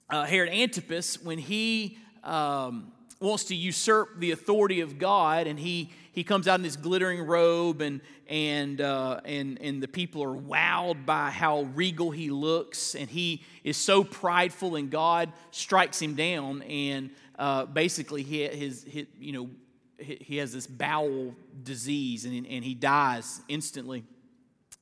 uh, 0.08 0.24
Herod 0.24 0.50
Antipas, 0.50 1.22
when 1.22 1.38
he 1.38 1.98
um, 2.22 2.92
wants 3.20 3.44
to 3.44 3.54
usurp 3.54 4.18
the 4.18 4.32
authority 4.32 4.80
of 4.80 4.98
God, 4.98 5.46
and 5.46 5.58
he 5.58 5.90
he 6.12 6.24
comes 6.24 6.48
out 6.48 6.58
in 6.58 6.64
his 6.64 6.76
glittering 6.76 7.22
robe, 7.22 7.80
and 7.80 8.00
and 8.26 8.80
uh, 8.80 9.20
and 9.24 9.60
and 9.60 9.82
the 9.82 9.88
people 9.88 10.22
are 10.22 10.36
wowed 10.36 11.06
by 11.06 11.30
how 11.30 11.62
regal 11.74 12.10
he 12.10 12.30
looks, 12.30 12.94
and 12.94 13.08
he 13.08 13.42
is 13.64 13.76
so 13.76 14.02
prideful, 14.02 14.76
and 14.76 14.90
God 14.90 15.32
strikes 15.50 16.00
him 16.00 16.14
down, 16.14 16.62
and 16.62 17.10
uh, 17.38 17.66
basically 17.66 18.22
he 18.22 18.46
his, 18.46 18.84
his 18.84 19.06
you 19.18 19.32
know 19.32 19.50
he 19.98 20.38
has 20.38 20.52
this 20.52 20.66
bowel 20.66 21.34
disease, 21.62 22.24
and 22.24 22.46
and 22.46 22.64
he 22.64 22.74
dies 22.74 23.40
instantly. 23.48 24.04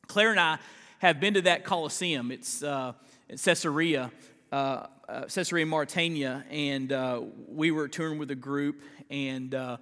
Claire 0.06 0.30
and 0.30 0.40
I 0.40 0.58
have 1.00 1.20
been 1.20 1.34
to 1.34 1.42
that 1.42 1.64
Coliseum. 1.64 2.30
It's 2.30 2.62
uh, 2.62 2.94
Caesarea. 3.28 4.10
Uh, 4.50 4.86
uh, 5.08 5.22
Caesarea 5.22 5.64
Maritima, 5.64 6.44
and 6.50 6.92
uh, 6.92 7.22
we 7.48 7.70
were 7.70 7.88
touring 7.88 8.18
with 8.18 8.30
a 8.30 8.34
group, 8.34 8.82
and 9.10 9.54
uh, 9.54 9.78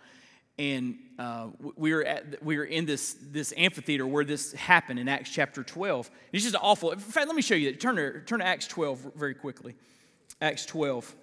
and 0.59 0.97
uh, 1.19 1.49
we 1.77 1.92
were 1.92 2.05
at, 2.05 2.42
we 2.42 2.57
were 2.57 2.64
in 2.64 2.87
this 2.87 3.16
this 3.31 3.53
amphitheater 3.57 4.07
where 4.07 4.25
this 4.25 4.53
happened 4.53 4.99
in 4.99 5.09
Acts 5.09 5.31
chapter 5.31 5.62
12. 5.62 6.11
It's 6.33 6.45
just 6.45 6.57
awful. 6.61 6.92
In 6.92 6.99
fact, 6.99 7.27
let 7.27 7.37
me 7.37 7.42
show 7.42 7.55
you. 7.55 7.73
Turn 7.73 7.97
to 7.97 8.21
turn 8.21 8.40
to 8.40 8.47
Acts 8.47 8.66
12 8.66 9.12
very 9.14 9.35
quickly. 9.35 9.75
Acts 10.40 10.66
12. 10.66 11.14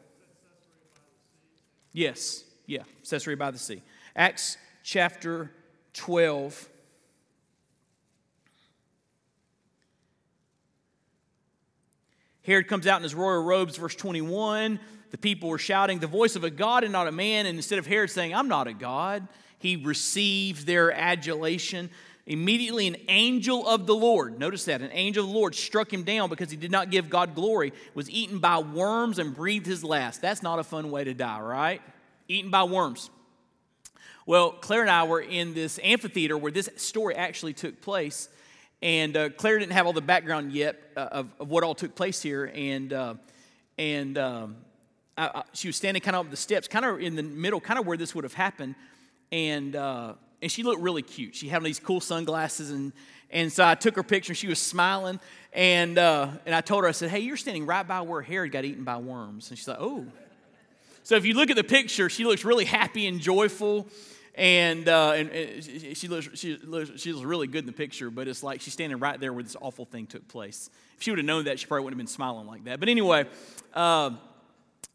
Yes, 1.93 2.43
yeah, 2.65 2.83
Caesarea 3.07 3.37
by 3.37 3.51
the 3.51 3.59
sea. 3.59 3.81
Acts 4.15 4.57
chapter 4.83 5.51
12. 5.93 6.69
Herod 12.45 12.67
comes 12.67 12.87
out 12.87 12.97
in 12.97 13.03
his 13.03 13.15
royal 13.15 13.43
robes, 13.43 13.77
verse 13.77 13.95
21. 13.95 14.79
The 15.13 15.19
people 15.19 15.47
were 15.47 15.59
shouting, 15.59 15.99
The 15.99 16.07
voice 16.07 16.35
of 16.35 16.43
a 16.43 16.49
God 16.49 16.83
and 16.83 16.91
not 16.91 17.07
a 17.07 17.11
man. 17.11 17.45
And 17.45 17.55
instead 17.55 17.77
of 17.77 17.85
Herod 17.85 18.09
saying, 18.09 18.33
I'm 18.33 18.47
not 18.47 18.65
a 18.65 18.73
God, 18.73 19.27
he 19.59 19.75
received 19.75 20.65
their 20.65 20.91
adulation. 20.91 21.91
Immediately, 22.25 22.87
an 22.87 22.95
angel 23.09 23.67
of 23.67 23.85
the 23.85 23.93
Lord, 23.93 24.39
notice 24.39 24.65
that, 24.65 24.81
an 24.81 24.89
angel 24.91 25.23
of 25.23 25.29
the 25.29 25.37
Lord 25.37 25.53
struck 25.53 25.93
him 25.93 26.01
down 26.01 26.31
because 26.31 26.49
he 26.49 26.57
did 26.57 26.71
not 26.71 26.89
give 26.89 27.11
God 27.11 27.35
glory, 27.35 27.73
was 27.93 28.09
eaten 28.09 28.39
by 28.39 28.57
worms 28.57 29.19
and 29.19 29.35
breathed 29.35 29.67
his 29.67 29.83
last. 29.83 30.19
That's 30.19 30.41
not 30.41 30.57
a 30.57 30.63
fun 30.63 30.89
way 30.89 31.03
to 31.03 31.13
die, 31.13 31.41
right? 31.41 31.81
Eaten 32.27 32.49
by 32.49 32.63
worms. 32.63 33.11
Well, 34.25 34.53
Claire 34.53 34.81
and 34.81 34.89
I 34.89 35.03
were 35.03 35.21
in 35.21 35.53
this 35.53 35.79
amphitheater 35.83 36.39
where 36.39 36.51
this 36.51 36.69
story 36.77 37.13
actually 37.15 37.53
took 37.53 37.81
place, 37.81 38.29
And 38.81 39.15
uh, 39.15 39.29
Claire 39.29 39.59
didn't 39.59 39.73
have 39.73 39.85
all 39.85 39.93
the 39.93 40.01
background 40.01 40.53
yet 40.53 40.81
uh, 40.97 41.01
of, 41.11 41.29
of 41.39 41.49
what 41.49 41.63
all 41.63 41.75
took 41.75 41.93
place 41.93 42.19
here. 42.19 42.51
And, 42.51 42.91
uh, 42.91 43.13
and 43.77 44.17
um, 44.17 44.55
I, 45.17 45.43
she 45.53 45.67
was 45.67 45.75
standing 45.75 46.01
kind 46.01 46.15
of 46.15 46.25
up 46.25 46.31
the 46.31 46.37
steps, 46.37 46.67
kind 46.67 46.85
of 46.85 46.99
in 46.99 47.15
the 47.15 47.23
middle, 47.23 47.59
kind 47.59 47.79
of 47.79 47.85
where 47.85 47.97
this 47.97 48.15
would 48.15 48.23
have 48.23 48.33
happened. 48.33 48.75
And, 49.31 49.75
uh, 49.75 50.13
and 50.41 50.51
she 50.51 50.63
looked 50.63 50.81
really 50.81 51.01
cute. 51.01 51.35
She 51.35 51.47
had 51.47 51.63
these 51.63 51.79
cool 51.79 52.01
sunglasses. 52.01 52.71
And, 52.71 52.93
and 53.29 53.51
so 53.51 53.65
I 53.65 53.75
took 53.75 53.95
her 53.95 54.03
picture. 54.03 54.33
She 54.33 54.47
was 54.47 54.59
smiling. 54.59 55.19
And, 55.53 55.97
uh, 55.97 56.29
and 56.45 56.55
I 56.55 56.61
told 56.61 56.83
her, 56.83 56.89
I 56.89 56.93
said, 56.93 57.09
Hey, 57.09 57.19
you're 57.19 57.37
standing 57.37 57.65
right 57.65 57.87
by 57.87 58.01
where 58.01 58.21
Herod 58.21 58.51
got 58.51 58.65
eaten 58.65 58.83
by 58.83 58.97
worms. 58.97 59.49
And 59.49 59.57
she's 59.57 59.67
like, 59.67 59.79
Oh. 59.79 60.05
So 61.03 61.15
if 61.15 61.25
you 61.25 61.33
look 61.33 61.49
at 61.49 61.57
the 61.57 61.65
picture, 61.65 62.09
she 62.09 62.23
looks 62.23 62.45
really 62.45 62.65
happy 62.65 63.07
and 63.07 63.19
joyful 63.19 63.87
and, 64.35 64.89
uh, 64.89 65.11
and, 65.15 65.29
and, 65.29 65.63
she, 65.63 66.07
looks, 66.07 66.29
she, 66.33 66.57
looks, 66.57 66.99
she 66.99 67.13
looks 67.13 67.25
really 67.25 67.45
good 67.45 67.59
in 67.59 67.65
the 67.67 67.71
picture, 67.71 68.09
but 68.09 68.27
it's 68.27 68.41
like 68.41 68.61
she's 68.61 68.73
standing 68.73 68.97
right 68.97 69.19
there 69.19 69.31
where 69.31 69.43
this 69.43 69.55
awful 69.61 69.85
thing 69.85 70.07
took 70.07 70.27
place. 70.27 70.71
If 70.97 71.03
she 71.03 71.11
would 71.11 71.19
have 71.19 71.25
known 71.25 71.45
that, 71.45 71.59
she 71.59 71.67
probably 71.67 71.83
wouldn't 71.85 71.99
have 71.99 72.07
been 72.07 72.13
smiling 72.13 72.47
like 72.47 72.63
that. 72.63 72.79
But 72.79 72.89
anyway, 72.89 73.25
uh, 73.75 74.11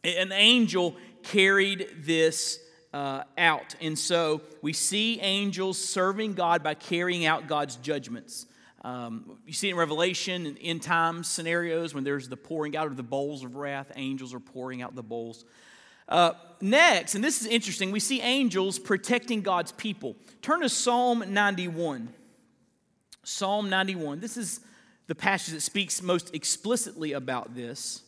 an 0.04 0.32
angel 0.32 0.96
carried 1.22 1.88
this 2.00 2.60
uh, 2.92 3.22
out. 3.36 3.74
And 3.80 3.98
so 3.98 4.42
we 4.62 4.72
see 4.72 5.20
angels 5.20 5.78
serving 5.78 6.34
God 6.34 6.62
by 6.62 6.74
carrying 6.74 7.26
out 7.26 7.46
God's 7.46 7.76
judgments. 7.76 8.46
Um, 8.82 9.38
you 9.44 9.52
see 9.52 9.70
in 9.70 9.76
Revelation, 9.76 10.46
in 10.46 10.56
end 10.58 10.82
times 10.82 11.28
scenarios, 11.28 11.94
when 11.94 12.04
there's 12.04 12.28
the 12.28 12.36
pouring 12.36 12.76
out 12.76 12.86
of 12.86 12.96
the 12.96 13.02
bowls 13.02 13.44
of 13.44 13.56
wrath, 13.56 13.90
angels 13.96 14.32
are 14.32 14.40
pouring 14.40 14.82
out 14.82 14.94
the 14.94 15.02
bowls. 15.02 15.44
Uh, 16.08 16.32
next, 16.60 17.14
and 17.14 17.22
this 17.22 17.42
is 17.42 17.46
interesting, 17.48 17.90
we 17.90 18.00
see 18.00 18.20
angels 18.20 18.78
protecting 18.78 19.42
God's 19.42 19.72
people. 19.72 20.16
Turn 20.40 20.60
to 20.60 20.68
Psalm 20.68 21.22
91. 21.28 22.08
Psalm 23.24 23.68
91. 23.68 24.20
This 24.20 24.38
is 24.38 24.60
the 25.06 25.14
passage 25.14 25.54
that 25.54 25.60
speaks 25.60 26.00
most 26.00 26.34
explicitly 26.34 27.12
about 27.12 27.54
this. 27.54 28.02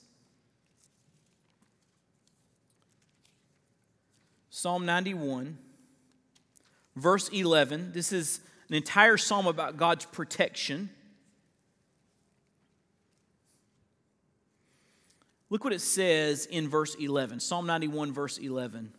Psalm 4.51 4.85
91, 4.85 5.57
verse 6.97 7.29
11. 7.29 7.93
This 7.93 8.13
is 8.13 8.41
an 8.69 8.75
entire 8.75 9.17
psalm 9.17 9.47
about 9.47 9.77
God's 9.77 10.05
protection. 10.07 10.91
Look 15.51 15.63
what 15.63 15.73
it 15.73 15.81
says 15.81 16.47
in 16.47 16.69
verse 16.69 16.97
11, 16.97 17.41
Psalm 17.41 17.67
91, 17.67 18.13
verse 18.13 18.39
11. 18.39 18.93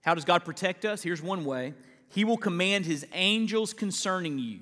How 0.00 0.14
does 0.14 0.24
God 0.24 0.44
protect 0.44 0.84
us? 0.86 1.02
Here's 1.02 1.22
one 1.22 1.44
way 1.44 1.74
He 2.08 2.24
will 2.24 2.38
command 2.38 2.86
His 2.86 3.06
angels 3.12 3.74
concerning 3.74 4.38
you 4.38 4.60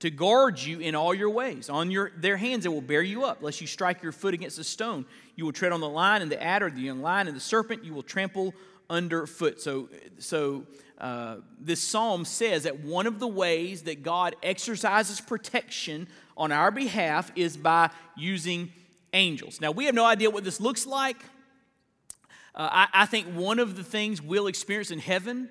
to 0.00 0.10
guard 0.10 0.60
you 0.60 0.78
in 0.78 0.94
all 0.94 1.14
your 1.14 1.30
ways. 1.30 1.68
On 1.68 1.90
your, 1.90 2.12
their 2.16 2.36
hands 2.36 2.62
they 2.62 2.68
will 2.68 2.80
bear 2.80 3.02
you 3.02 3.24
up, 3.24 3.42
lest 3.42 3.60
you 3.60 3.66
strike 3.66 4.02
your 4.02 4.12
foot 4.12 4.34
against 4.34 4.58
a 4.58 4.64
stone. 4.64 5.04
You 5.34 5.44
will 5.44 5.52
tread 5.52 5.72
on 5.72 5.80
the 5.80 5.88
lion 5.88 6.22
and 6.22 6.30
the 6.30 6.42
adder, 6.42 6.70
the 6.70 6.80
young 6.80 7.02
lion 7.02 7.26
and 7.26 7.36
the 7.36 7.40
serpent, 7.40 7.84
you 7.84 7.92
will 7.92 8.02
trample 8.02 8.54
underfoot. 8.88 9.60
So, 9.60 9.88
so 10.18 10.64
uh, 10.98 11.36
this 11.60 11.80
psalm 11.80 12.24
says 12.24 12.62
that 12.62 12.80
one 12.80 13.06
of 13.06 13.18
the 13.18 13.28
ways 13.28 13.82
that 13.82 14.02
God 14.02 14.36
exercises 14.42 15.20
protection 15.20 16.08
on 16.36 16.52
our 16.52 16.70
behalf 16.70 17.32
is 17.34 17.56
by 17.56 17.90
using 18.16 18.72
angels. 19.12 19.60
Now, 19.60 19.72
we 19.72 19.86
have 19.86 19.94
no 19.94 20.04
idea 20.04 20.30
what 20.30 20.44
this 20.44 20.60
looks 20.60 20.86
like. 20.86 21.16
Uh, 22.54 22.68
I, 22.70 23.02
I 23.02 23.06
think 23.06 23.26
one 23.28 23.58
of 23.58 23.76
the 23.76 23.84
things 23.84 24.22
we'll 24.22 24.46
experience 24.46 24.90
in 24.90 24.98
heaven 24.98 25.48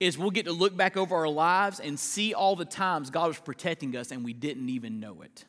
is 0.00 0.16
we'll 0.16 0.30
get 0.30 0.46
to 0.46 0.52
look 0.52 0.74
back 0.74 0.96
over 0.96 1.14
our 1.14 1.28
lives 1.28 1.78
and 1.78 2.00
see 2.00 2.32
all 2.32 2.56
the 2.56 2.64
times 2.64 3.10
God 3.10 3.28
was 3.28 3.38
protecting 3.38 3.94
us 3.94 4.10
and 4.10 4.24
we 4.24 4.32
didn't 4.32 4.70
even 4.70 4.98
know 4.98 5.20
it. 5.22 5.44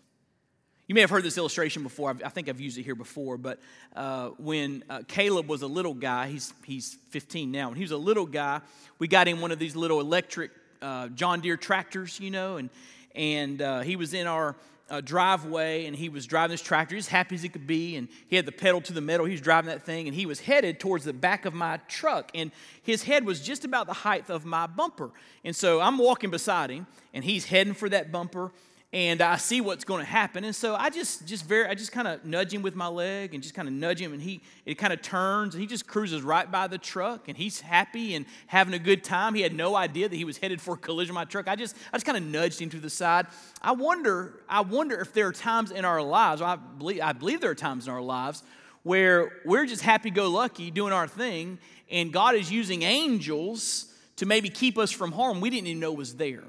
You 0.87 0.95
may 0.95 1.01
have 1.01 1.09
heard 1.09 1.23
this 1.23 1.37
illustration 1.37 1.83
before. 1.83 2.17
I 2.23 2.27
think 2.27 2.49
I've 2.49 2.59
used 2.59 2.77
it 2.77 2.83
here 2.83 2.95
before. 2.95 3.37
But 3.37 3.59
uh, 3.95 4.31
when 4.37 4.83
uh, 4.89 5.03
Caleb 5.07 5.47
was 5.47 5.61
a 5.61 5.67
little 5.67 5.93
guy, 5.93 6.27
he's, 6.27 6.53
he's 6.65 6.97
15 7.11 7.49
now. 7.49 7.69
When 7.69 7.77
he 7.77 7.83
was 7.83 7.91
a 7.91 7.97
little 7.97 8.25
guy, 8.25 8.59
we 8.99 9.07
got 9.07 9.25
him 9.25 9.39
one 9.39 9.51
of 9.53 9.59
these 9.59 9.73
little 9.73 10.01
electric 10.01 10.51
uh, 10.81 11.07
John 11.09 11.39
Deere 11.39 11.55
tractors, 11.55 12.19
you 12.19 12.29
know, 12.29 12.57
and, 12.57 12.69
and 13.15 13.61
uh, 13.61 13.79
he 13.81 13.95
was 13.95 14.13
in 14.13 14.27
our 14.27 14.57
driveway 14.99 15.85
and 15.85 15.95
he 15.95 16.09
was 16.09 16.25
driving 16.25 16.51
this 16.51 16.61
tractor, 16.61 16.97
as 16.97 17.07
happy 17.07 17.35
as 17.35 17.43
he 17.43 17.49
could 17.49 17.67
be, 17.67 17.95
and 17.95 18.09
he 18.27 18.35
had 18.35 18.45
the 18.45 18.51
pedal 18.51 18.81
to 18.81 18.91
the 18.93 18.99
metal. 18.99 19.25
He 19.25 19.31
was 19.31 19.41
driving 19.41 19.69
that 19.69 19.85
thing, 19.85 20.07
and 20.07 20.15
he 20.15 20.25
was 20.25 20.41
headed 20.41 20.79
towards 20.79 21.05
the 21.05 21.13
back 21.13 21.45
of 21.45 21.53
my 21.53 21.77
truck, 21.87 22.31
and 22.33 22.51
his 22.83 23.03
head 23.03 23.25
was 23.25 23.39
just 23.39 23.63
about 23.63 23.87
the 23.87 23.93
height 23.93 24.29
of 24.29 24.43
my 24.43 24.67
bumper. 24.67 25.11
And 25.45 25.55
so 25.55 25.79
I'm 25.79 25.97
walking 25.97 26.31
beside 26.31 26.71
him, 26.71 26.87
and 27.13 27.23
he's 27.23 27.45
heading 27.45 27.73
for 27.73 27.87
that 27.89 28.11
bumper, 28.11 28.51
and 28.93 29.21
I 29.21 29.37
see 29.37 29.61
what's 29.61 29.85
going 29.85 30.03
to 30.03 30.09
happen. 30.09 30.43
And 30.43 30.53
so 30.53 30.75
I 30.75 30.89
just, 30.89 31.25
just 31.25 31.45
very, 31.45 31.65
I 31.65 31.75
just 31.75 31.93
kind 31.93 32.09
of 32.09 32.25
nudge 32.25 32.53
him 32.53 32.61
with 32.61 32.75
my 32.75 32.87
leg 32.87 33.33
and 33.33 33.41
just 33.41 33.55
kind 33.55 33.67
of 33.67 33.73
nudge 33.73 34.01
him, 34.01 34.11
and 34.11 34.21
he, 34.21 34.41
it 34.65 34.75
kind 34.75 34.91
of 34.91 35.01
turns, 35.01 35.55
and 35.55 35.61
he 35.61 35.67
just 35.67 35.87
cruises 35.87 36.21
right 36.21 36.51
by 36.51 36.67
the 36.67 36.77
truck, 36.77 37.29
and 37.29 37.37
he's 37.37 37.61
happy 37.61 38.15
and 38.15 38.25
having 38.47 38.73
a 38.73 38.79
good 38.79 39.03
time. 39.03 39.33
He 39.33 39.41
had 39.41 39.53
no 39.53 39.75
idea 39.75 40.09
that 40.09 40.15
he 40.15 40.25
was 40.25 40.37
headed 40.37 40.59
for 40.59 40.73
a 40.73 40.77
collision 40.77 41.15
with 41.15 41.21
my 41.21 41.25
truck. 41.25 41.47
I 41.47 41.55
just, 41.55 41.77
I 41.93 41.95
just 41.95 42.05
kind 42.05 42.17
of 42.17 42.23
nudged 42.23 42.61
him 42.61 42.69
to 42.71 42.79
the 42.79 42.89
side. 42.89 43.27
I 43.61 43.71
wonder, 43.71 44.41
I 44.49 44.61
wonder 44.61 44.99
if 44.99 45.13
there 45.13 45.27
are 45.27 45.33
times 45.33 45.71
in 45.71 45.85
our 45.85 46.01
lives, 46.01 46.41
I 46.41 46.57
believe, 46.57 47.01
I 47.01 47.13
believe 47.13 47.39
there 47.39 47.51
are 47.51 47.55
times 47.55 47.87
in 47.87 47.93
our 47.93 48.01
lives 48.01 48.43
where 48.83 49.31
we're 49.45 49.65
just 49.67 49.83
happy-go-lucky 49.83 50.71
doing 50.71 50.91
our 50.91 51.07
thing, 51.07 51.59
and 51.89 52.11
God 52.11 52.35
is 52.35 52.51
using 52.51 52.81
angels 52.81 53.85
to 54.17 54.25
maybe 54.25 54.49
keep 54.49 54.77
us 54.77 54.91
from 54.91 55.11
harm 55.11 55.39
we 55.39 55.49
didn't 55.49 55.67
even 55.67 55.79
know 55.79 55.93
was 55.93 56.15
there. 56.15 56.43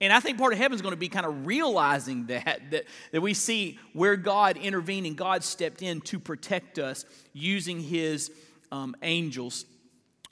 And 0.00 0.12
I 0.12 0.20
think 0.20 0.38
part 0.38 0.52
of 0.52 0.58
heaven 0.58 0.76
is 0.76 0.82
going 0.82 0.92
to 0.92 0.98
be 0.98 1.08
kind 1.08 1.26
of 1.26 1.46
realizing 1.46 2.26
that, 2.26 2.62
that, 2.70 2.84
that 3.12 3.20
we 3.20 3.34
see 3.34 3.78
where 3.92 4.16
God 4.16 4.56
intervened 4.56 5.06
and 5.06 5.16
God 5.16 5.42
stepped 5.42 5.82
in 5.82 6.00
to 6.02 6.18
protect 6.18 6.78
us 6.78 7.04
using 7.32 7.80
his 7.80 8.30
um, 8.70 8.94
angels. 9.02 9.64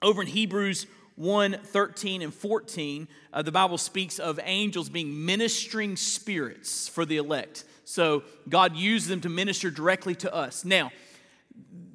Over 0.03 0.23
in 0.23 0.29
Hebrews 0.29 0.87
1 1.17 1.59
13 1.63 2.23
and 2.23 2.33
14, 2.33 3.09
uh, 3.33 3.43
the 3.43 3.53
Bible 3.53 3.79
speaks 3.79 4.19
of 4.19 4.39
angels 4.43 4.89
being 4.89 5.25
ministering 5.25 5.97
spirits 5.97 6.89
for 6.89 7.05
the 7.07 7.17
elect. 7.17 7.65
So 7.85 8.25
God 8.49 8.77
used 8.77 9.09
them 9.09 9.21
to 9.23 9.29
minister 9.29 9.71
directly 9.71 10.15
to 10.17 10.35
us. 10.35 10.65
Now, 10.65 10.91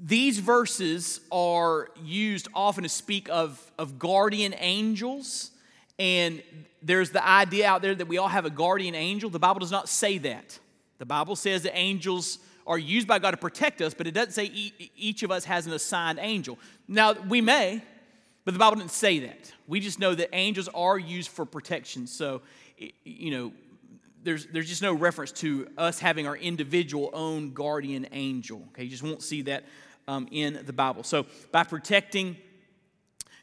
these 0.04 0.40
verses 0.40 1.22
are 1.32 1.90
used 2.04 2.48
often 2.56 2.84
to 2.84 2.90
speak 2.90 3.30
of, 3.30 3.72
of 3.78 4.00
guardian 4.00 4.56
angels 4.58 5.51
and 6.02 6.42
there's 6.82 7.12
the 7.12 7.24
idea 7.24 7.68
out 7.68 7.84
there 7.84 7.94
that 7.94 8.08
we 8.08 8.18
all 8.18 8.28
have 8.28 8.46
a 8.46 8.50
guardian 8.50 8.96
angel. 8.96 9.30
The 9.30 9.38
Bible 9.38 9.60
does 9.60 9.70
not 9.70 9.88
say 9.88 10.18
that. 10.18 10.58
The 10.98 11.06
Bible 11.06 11.36
says 11.36 11.62
that 11.62 11.78
angels 11.78 12.40
are 12.66 12.80
used 12.80 13.08
by 13.08 13.20
God 13.20 13.32
to 13.32 13.38
protect 13.38 13.84
us, 13.84 13.94
but 13.94 14.08
it 14.08 14.12
doesn't 14.12 14.34
say 14.34 14.46
each 14.98 15.22
of 15.22 15.30
us 15.30 15.46
has 15.46 15.68
an 15.68 15.74
assigned 15.74 16.18
angel. 16.20 16.58
Now, 16.88 17.14
we 17.14 17.40
may, 17.40 17.84
but 18.46 18.56
the 18.56 18.60
Bible 18.60 18.78
didn't 18.78 18.92
say 18.92 19.20
that. 19.20 19.52
We 19.68 19.80
just 19.80 20.00
know 20.00 20.16
that 20.16 20.30
angels 20.34 20.68
are 20.74 20.98
used 20.98 21.30
for 21.30 21.46
protection. 21.46 22.08
So, 22.08 22.42
you 23.04 23.30
know, 23.30 23.52
there's, 24.24 24.48
there's 24.48 24.70
just 24.70 24.82
no 24.82 24.94
reference 24.94 25.32
to 25.34 25.68
us 25.78 26.00
having 26.00 26.26
our 26.26 26.36
individual 26.36 27.12
own 27.14 27.54
guardian 27.54 28.08
angel. 28.12 28.64
Okay, 28.70 28.86
you 28.86 28.90
just 28.90 29.04
won't 29.04 29.22
see 29.22 29.44
that 29.44 29.66
um, 30.08 30.28
in 30.32 30.62
the 30.66 30.74
Bible. 30.74 31.04
So, 31.04 31.28
by 31.52 31.64
protecting 31.64 32.38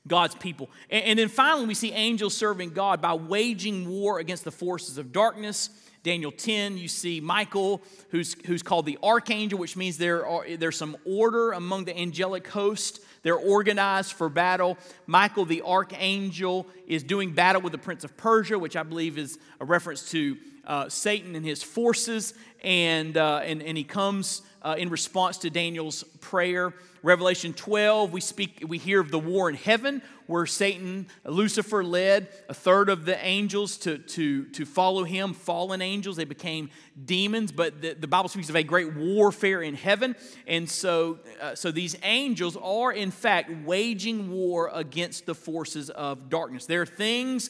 God's 0.09 0.35
people. 0.35 0.71
And, 0.90 1.05
and 1.05 1.18
then 1.18 1.29
finally, 1.29 1.66
we 1.66 1.75
see 1.75 1.92
angels 1.92 2.37
serving 2.37 2.71
God 2.71 3.01
by 3.01 3.14
waging 3.14 3.88
war 3.88 4.18
against 4.18 4.44
the 4.44 4.51
forces 4.51 4.99
of 4.99 5.12
darkness. 5.12 5.71
Daniel 6.03 6.33
10, 6.33 6.79
you 6.79 6.88
see 6.88 7.21
Michael, 7.21 7.83
who's, 8.11 8.35
who's 8.47 8.62
called 8.62 8.87
the 8.87 8.99
archangel, 9.03 9.59
which 9.59 9.77
means 9.77 9.99
there 9.99 10.27
are, 10.27 10.57
there's 10.57 10.77
some 10.77 10.97
order 11.05 11.53
among 11.53 11.85
the 11.85 11.97
angelic 11.97 12.49
host. 12.49 13.01
They're 13.23 13.37
organized 13.37 14.12
for 14.12 14.29
battle. 14.29 14.79
Michael, 15.07 15.44
the 15.44 15.62
archangel, 15.62 16.66
is 16.87 17.03
doing 17.03 17.33
battle 17.33 17.61
with 17.61 17.73
the 17.73 17.79
prince 17.79 18.05
of 18.05 18.16
Persia, 18.16 18.59
which 18.59 18.77
I 18.77 18.85
believe 18.85 19.18
is 19.18 19.38
a 19.61 19.64
reference 19.64 20.11
to 20.11 20.37
uh, 20.68 20.88
Satan 20.88 21.35
and 21.35 21.44
his 21.44 21.62
forces. 21.62 22.35
And, 22.62 23.16
uh, 23.16 23.40
and, 23.42 23.62
and 23.62 23.76
he 23.76 23.85
comes 23.85 24.42
uh, 24.62 24.76
in 24.78 24.90
response 24.90 25.38
to 25.38 25.50
Daniel's 25.50 26.04
prayer. 26.20 26.72
Revelation 27.02 27.52
12, 27.52 28.12
we 28.12 28.20
speak, 28.20 28.64
we 28.66 28.76
hear 28.76 29.00
of 29.00 29.11
the 29.11 29.18
war 29.18 29.48
in 29.48 29.54
heaven 29.54 30.02
where 30.26 30.44
Satan, 30.46 31.07
Lucifer, 31.24 31.83
led 31.83 32.28
a 32.48 32.54
third 32.54 32.90
of 32.90 33.04
the 33.04 33.24
angels 33.24 33.78
to, 33.78 33.98
to, 33.98 34.44
to 34.46 34.66
follow 34.66 35.04
him, 35.04 35.33
fallen 35.33 35.81
angels. 35.81 36.16
They 36.16 36.24
became 36.24 36.70
demons, 37.02 37.50
but 37.50 37.81
the, 37.81 37.94
the 37.94 38.09
Bible 38.09 38.28
speaks 38.28 38.50
of 38.50 38.57
a 38.57 38.62
great 38.62 38.94
warfare 38.94 39.62
in 39.62 39.74
heaven. 39.74 40.16
And 40.46 40.68
so, 40.68 41.20
uh, 41.40 41.54
so 41.54 41.70
these 41.70 41.96
angels 42.02 42.57
are, 42.57 42.92
in 42.92 43.11
fact, 43.11 43.50
waging 43.64 44.31
war 44.31 44.70
against 44.74 45.24
the 45.24 45.35
forces 45.35 45.88
of 45.88 46.28
darkness. 46.28 46.66
There 46.66 46.83
are 46.83 46.87
things 46.87 47.48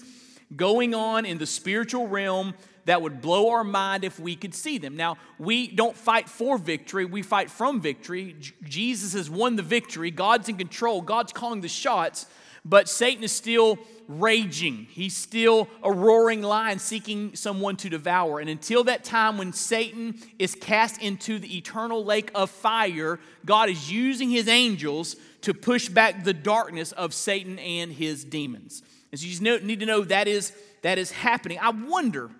going 0.54 0.94
on 0.94 1.26
in 1.26 1.38
the 1.38 1.46
spiritual 1.46 2.06
realm 2.06 2.54
that 2.88 3.02
would 3.02 3.20
blow 3.20 3.50
our 3.50 3.64
mind 3.64 4.02
if 4.02 4.18
we 4.18 4.34
could 4.34 4.54
see 4.54 4.78
them. 4.78 4.96
Now, 4.96 5.18
we 5.38 5.68
don't 5.68 5.94
fight 5.94 6.26
for 6.26 6.56
victory, 6.56 7.04
we 7.04 7.20
fight 7.20 7.50
from 7.50 7.82
victory. 7.82 8.34
J- 8.40 8.54
Jesus 8.64 9.12
has 9.12 9.28
won 9.28 9.56
the 9.56 9.62
victory, 9.62 10.10
God's 10.10 10.48
in 10.48 10.56
control, 10.56 11.02
God's 11.02 11.34
calling 11.34 11.60
the 11.60 11.68
shots, 11.68 12.24
but 12.64 12.88
Satan 12.88 13.22
is 13.22 13.32
still 13.32 13.78
raging. 14.08 14.86
He's 14.90 15.14
still 15.14 15.68
a 15.82 15.92
roaring 15.92 16.40
lion 16.40 16.78
seeking 16.78 17.36
someone 17.36 17.76
to 17.76 17.90
devour. 17.90 18.40
And 18.40 18.48
until 18.48 18.84
that 18.84 19.04
time 19.04 19.36
when 19.36 19.52
Satan 19.52 20.18
is 20.38 20.54
cast 20.54 21.02
into 21.02 21.38
the 21.38 21.58
eternal 21.58 22.02
lake 22.02 22.30
of 22.34 22.48
fire, 22.48 23.20
God 23.44 23.68
is 23.68 23.92
using 23.92 24.30
his 24.30 24.48
angels 24.48 25.14
to 25.42 25.52
push 25.52 25.90
back 25.90 26.24
the 26.24 26.32
darkness 26.32 26.92
of 26.92 27.12
Satan 27.12 27.58
and 27.58 27.92
his 27.92 28.24
demons. 28.24 28.82
And 29.12 29.20
so 29.20 29.26
you 29.26 29.60
need 29.60 29.80
to 29.80 29.86
know 29.86 30.04
that 30.04 30.26
is, 30.26 30.52
that 30.80 30.96
is 30.96 31.10
happening. 31.10 31.58
I 31.60 31.68
wonder 31.68 32.30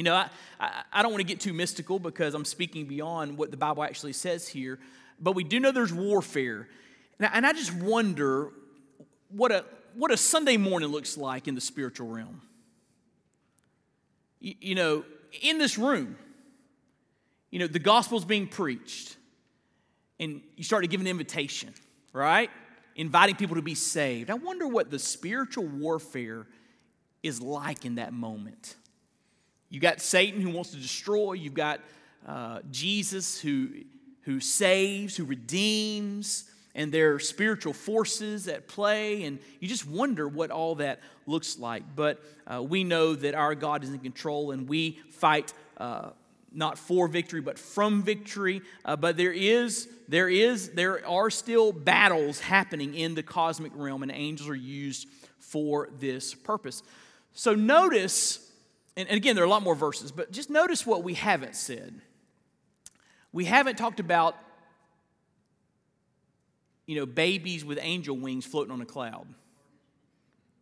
you 0.00 0.04
know, 0.04 0.14
I, 0.14 0.30
I, 0.58 0.82
I 0.94 1.02
don't 1.02 1.12
want 1.12 1.20
to 1.20 1.26
get 1.26 1.40
too 1.40 1.52
mystical 1.52 1.98
because 1.98 2.32
I'm 2.32 2.46
speaking 2.46 2.86
beyond 2.86 3.36
what 3.36 3.50
the 3.50 3.58
Bible 3.58 3.84
actually 3.84 4.14
says 4.14 4.48
here, 4.48 4.78
but 5.20 5.32
we 5.32 5.44
do 5.44 5.60
know 5.60 5.72
there's 5.72 5.92
warfare. 5.92 6.68
And 7.18 7.26
I, 7.26 7.30
and 7.34 7.46
I 7.46 7.52
just 7.52 7.74
wonder 7.74 8.48
what 9.28 9.52
a, 9.52 9.66
what 9.92 10.10
a 10.10 10.16
Sunday 10.16 10.56
morning 10.56 10.88
looks 10.88 11.18
like 11.18 11.48
in 11.48 11.54
the 11.54 11.60
spiritual 11.60 12.08
realm. 12.08 12.40
You, 14.40 14.54
you 14.58 14.74
know, 14.74 15.04
in 15.42 15.58
this 15.58 15.76
room, 15.76 16.16
you 17.50 17.58
know, 17.58 17.66
the 17.66 17.78
gospel's 17.78 18.24
being 18.24 18.46
preached, 18.46 19.18
and 20.18 20.40
you 20.56 20.64
start 20.64 20.82
to 20.82 20.88
give 20.88 21.02
an 21.02 21.08
invitation, 21.08 21.74
right? 22.14 22.48
Inviting 22.96 23.36
people 23.36 23.56
to 23.56 23.62
be 23.62 23.74
saved. 23.74 24.30
I 24.30 24.34
wonder 24.34 24.66
what 24.66 24.90
the 24.90 24.98
spiritual 24.98 25.66
warfare 25.66 26.46
is 27.22 27.42
like 27.42 27.84
in 27.84 27.96
that 27.96 28.14
moment. 28.14 28.76
You 29.70 29.78
got 29.78 30.00
Satan 30.00 30.40
who 30.40 30.50
wants 30.50 30.70
to 30.70 30.76
destroy. 30.76 31.34
You've 31.34 31.54
got 31.54 31.80
uh, 32.26 32.60
Jesus 32.70 33.40
who, 33.40 33.68
who 34.22 34.40
saves, 34.40 35.16
who 35.16 35.24
redeems, 35.24 36.50
and 36.74 36.92
there 36.92 37.14
are 37.14 37.20
spiritual 37.20 37.72
forces 37.72 38.48
at 38.48 38.66
play. 38.66 39.22
And 39.24 39.38
you 39.60 39.68
just 39.68 39.86
wonder 39.86 40.28
what 40.28 40.50
all 40.50 40.74
that 40.76 41.00
looks 41.26 41.58
like. 41.58 41.84
But 41.94 42.20
uh, 42.46 42.62
we 42.62 42.82
know 42.82 43.14
that 43.14 43.34
our 43.34 43.54
God 43.54 43.84
is 43.84 43.90
in 43.90 43.98
control 44.00 44.50
and 44.50 44.68
we 44.68 44.98
fight. 45.10 45.54
Uh, 45.76 46.10
not 46.52 46.76
for 46.76 47.06
victory, 47.06 47.40
but 47.40 47.60
from 47.60 48.02
victory. 48.02 48.60
Uh, 48.84 48.96
but 48.96 49.16
there 49.16 49.32
is, 49.32 49.88
there 50.08 50.28
is, 50.28 50.70
there 50.70 51.06
are 51.06 51.30
still 51.30 51.70
battles 51.72 52.40
happening 52.40 52.92
in 52.94 53.14
the 53.14 53.22
cosmic 53.22 53.70
realm, 53.76 54.02
and 54.02 54.10
angels 54.10 54.48
are 54.48 54.54
used 54.56 55.06
for 55.38 55.88
this 56.00 56.34
purpose. 56.34 56.82
So 57.34 57.54
notice 57.54 58.49
and, 58.96 59.08
and 59.08 59.16
again, 59.16 59.34
there 59.34 59.44
are 59.44 59.46
a 59.46 59.50
lot 59.50 59.62
more 59.62 59.74
verses, 59.74 60.12
but 60.12 60.32
just 60.32 60.50
notice 60.50 60.86
what 60.86 61.02
we 61.02 61.14
haven't 61.14 61.56
said. 61.56 62.00
We 63.32 63.44
haven't 63.44 63.78
talked 63.78 64.00
about, 64.00 64.36
you 66.86 66.96
know, 66.96 67.06
babies 67.06 67.64
with 67.64 67.78
angel 67.80 68.16
wings 68.16 68.44
floating 68.44 68.72
on 68.72 68.80
a 68.80 68.86
cloud. 68.86 69.26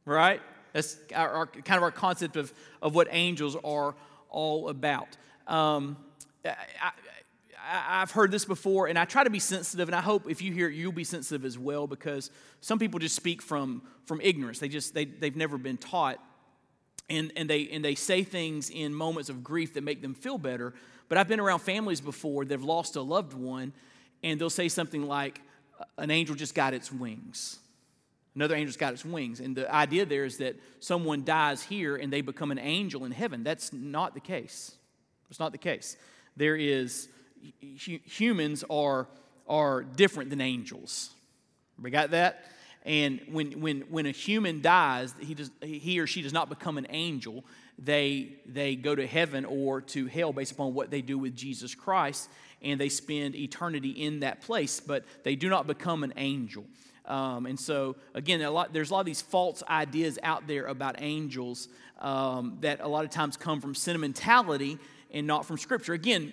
Right? 0.05 0.41
That's 0.73 0.97
our, 1.15 1.29
our 1.31 1.47
kind 1.47 1.77
of 1.77 1.83
our 1.83 1.91
concept 1.91 2.37
of, 2.37 2.53
of 2.81 2.95
what 2.95 3.09
angels 3.11 3.57
are 3.65 3.95
all 4.29 4.69
about. 4.69 5.17
Um, 5.47 5.97
I, 6.45 6.55
I, 6.83 6.93
I've 8.03 8.11
heard 8.11 8.31
this 8.31 8.45
before, 8.45 8.87
and 8.87 8.99
I 8.99 9.05
try 9.05 9.25
to 9.25 9.31
be 9.31 9.39
sensitive, 9.39 9.89
and 9.89 9.97
I 9.97 10.01
hope 10.01 10.31
if 10.31 10.41
you 10.41 10.53
hear 10.53 10.69
it, 10.69 10.75
you'll 10.75 10.93
be 10.93 11.05
sensitive 11.05 11.45
as 11.45 11.59
well, 11.59 11.87
because 11.87 12.31
some 12.61 12.79
people 12.79 12.99
just 12.99 13.17
speak 13.17 13.43
from, 13.43 13.83
from 14.07 14.21
ignorance. 14.23 14.59
They 14.59 14.69
just, 14.69 14.95
they, 14.95 15.05
they've 15.05 15.37
never 15.37 15.59
been 15.59 15.77
taught 15.77 16.19
and, 17.11 17.33
and, 17.37 17.49
they, 17.49 17.69
and 17.69 17.85
they 17.85 17.95
say 17.95 18.23
things 18.23 18.71
in 18.71 18.95
moments 18.95 19.29
of 19.29 19.43
grief 19.43 19.75
that 19.75 19.85
make 19.85 20.03
them 20.03 20.15
feel 20.15 20.39
better. 20.39 20.75
But 21.09 21.19
I've 21.19 21.29
been 21.29 21.41
around 21.41 21.61
families 21.61 22.01
before 22.01 22.45
that 22.45 22.53
have 22.53 22.65
lost 22.65 22.97
a 22.97 23.03
loved 23.03 23.33
one, 23.33 23.73
and 24.23 24.41
they'll 24.41 24.51
say 24.51 24.69
something 24.69 25.07
like, 25.07 25.41
An 25.97 26.11
angel 26.11 26.35
just 26.35 26.55
got 26.55 26.75
its 26.75 26.93
wings. 26.93 27.59
Another 28.35 28.55
angel's 28.55 28.77
got 28.77 28.93
its 28.93 29.05
wings. 29.05 29.41
And 29.41 29.57
the 29.57 29.73
idea 29.75 30.07
there 30.07 30.25
is 30.25 30.39
that 30.39 30.55
someone 30.79 31.25
dies 31.25 31.63
here 31.63 31.97
and 31.97 32.13
they 32.13 32.21
become 32.21 32.53
an 32.53 32.59
angel 32.59 33.05
in 33.05 33.11
heaven. 33.11 33.43
That's 33.43 33.73
not 33.73 34.15
the 34.15 34.21
case. 34.21 34.77
It's 35.29 35.41
not 35.41 35.51
the 35.51 35.59
case. 35.59 35.97
There 36.37 36.55
is, 36.55 37.09
humans 37.61 38.63
are, 38.71 39.09
are 39.49 39.83
different 39.83 40.31
than 40.31 40.41
angels. 40.41 41.11
We 41.81 41.91
got 41.91 42.13
that? 42.13 42.45
And 42.89 43.21
when, 43.31 43.61
when, 43.61 43.83
when 43.91 44.07
a 44.07 44.13
human 44.13 44.63
dies, 44.63 45.15
he, 45.21 45.35
does, 45.35 45.51
he 45.61 46.01
or 46.01 46.07
she 46.07 46.23
does 46.23 46.33
not 46.33 46.49
become 46.49 46.79
an 46.79 46.87
angel. 46.89 47.45
They, 47.79 48.37
they 48.47 48.77
go 48.77 48.95
to 48.95 49.07
heaven 49.07 49.45
or 49.45 49.83
to 49.83 50.07
hell 50.07 50.33
based 50.33 50.53
upon 50.53 50.73
what 50.73 50.91
they 50.91 51.03
do 51.03 51.19
with 51.19 51.37
Jesus 51.37 51.75
Christ, 51.75 52.31
and 52.63 52.81
they 52.81 52.89
spend 52.89 53.37
eternity 53.37 53.91
in 53.91 54.21
that 54.21 54.41
place, 54.41 54.81
but 54.81 55.05
they 55.23 55.37
do 55.37 55.51
not 55.51 55.67
become 55.67 56.03
an 56.03 56.15
angel. 56.17 56.65
Um, 57.05 57.45
and 57.45 57.61
so, 57.61 57.97
again, 58.15 58.41
a 58.41 58.51
lot, 58.51 58.73
there's 58.73 58.89
a 58.91 58.95
lot 58.95 59.01
of 59.01 59.07
these 59.07 59.21
false 59.21 59.63
ideas 59.69 60.19
out 60.23 60.47
there 60.47 60.65
about 60.65 60.97
angels 60.99 61.69
um, 62.01 62.57
that 62.63 62.81
a 62.81 62.89
lot 62.89 63.05
of 63.05 63.11
times 63.11 63.37
come 63.37 63.61
from 63.61 63.75
sentimentality 63.75 64.79
and 65.11 65.27
not 65.27 65.45
from 65.45 65.59
Scripture. 65.59 65.93
Again, 65.93 66.33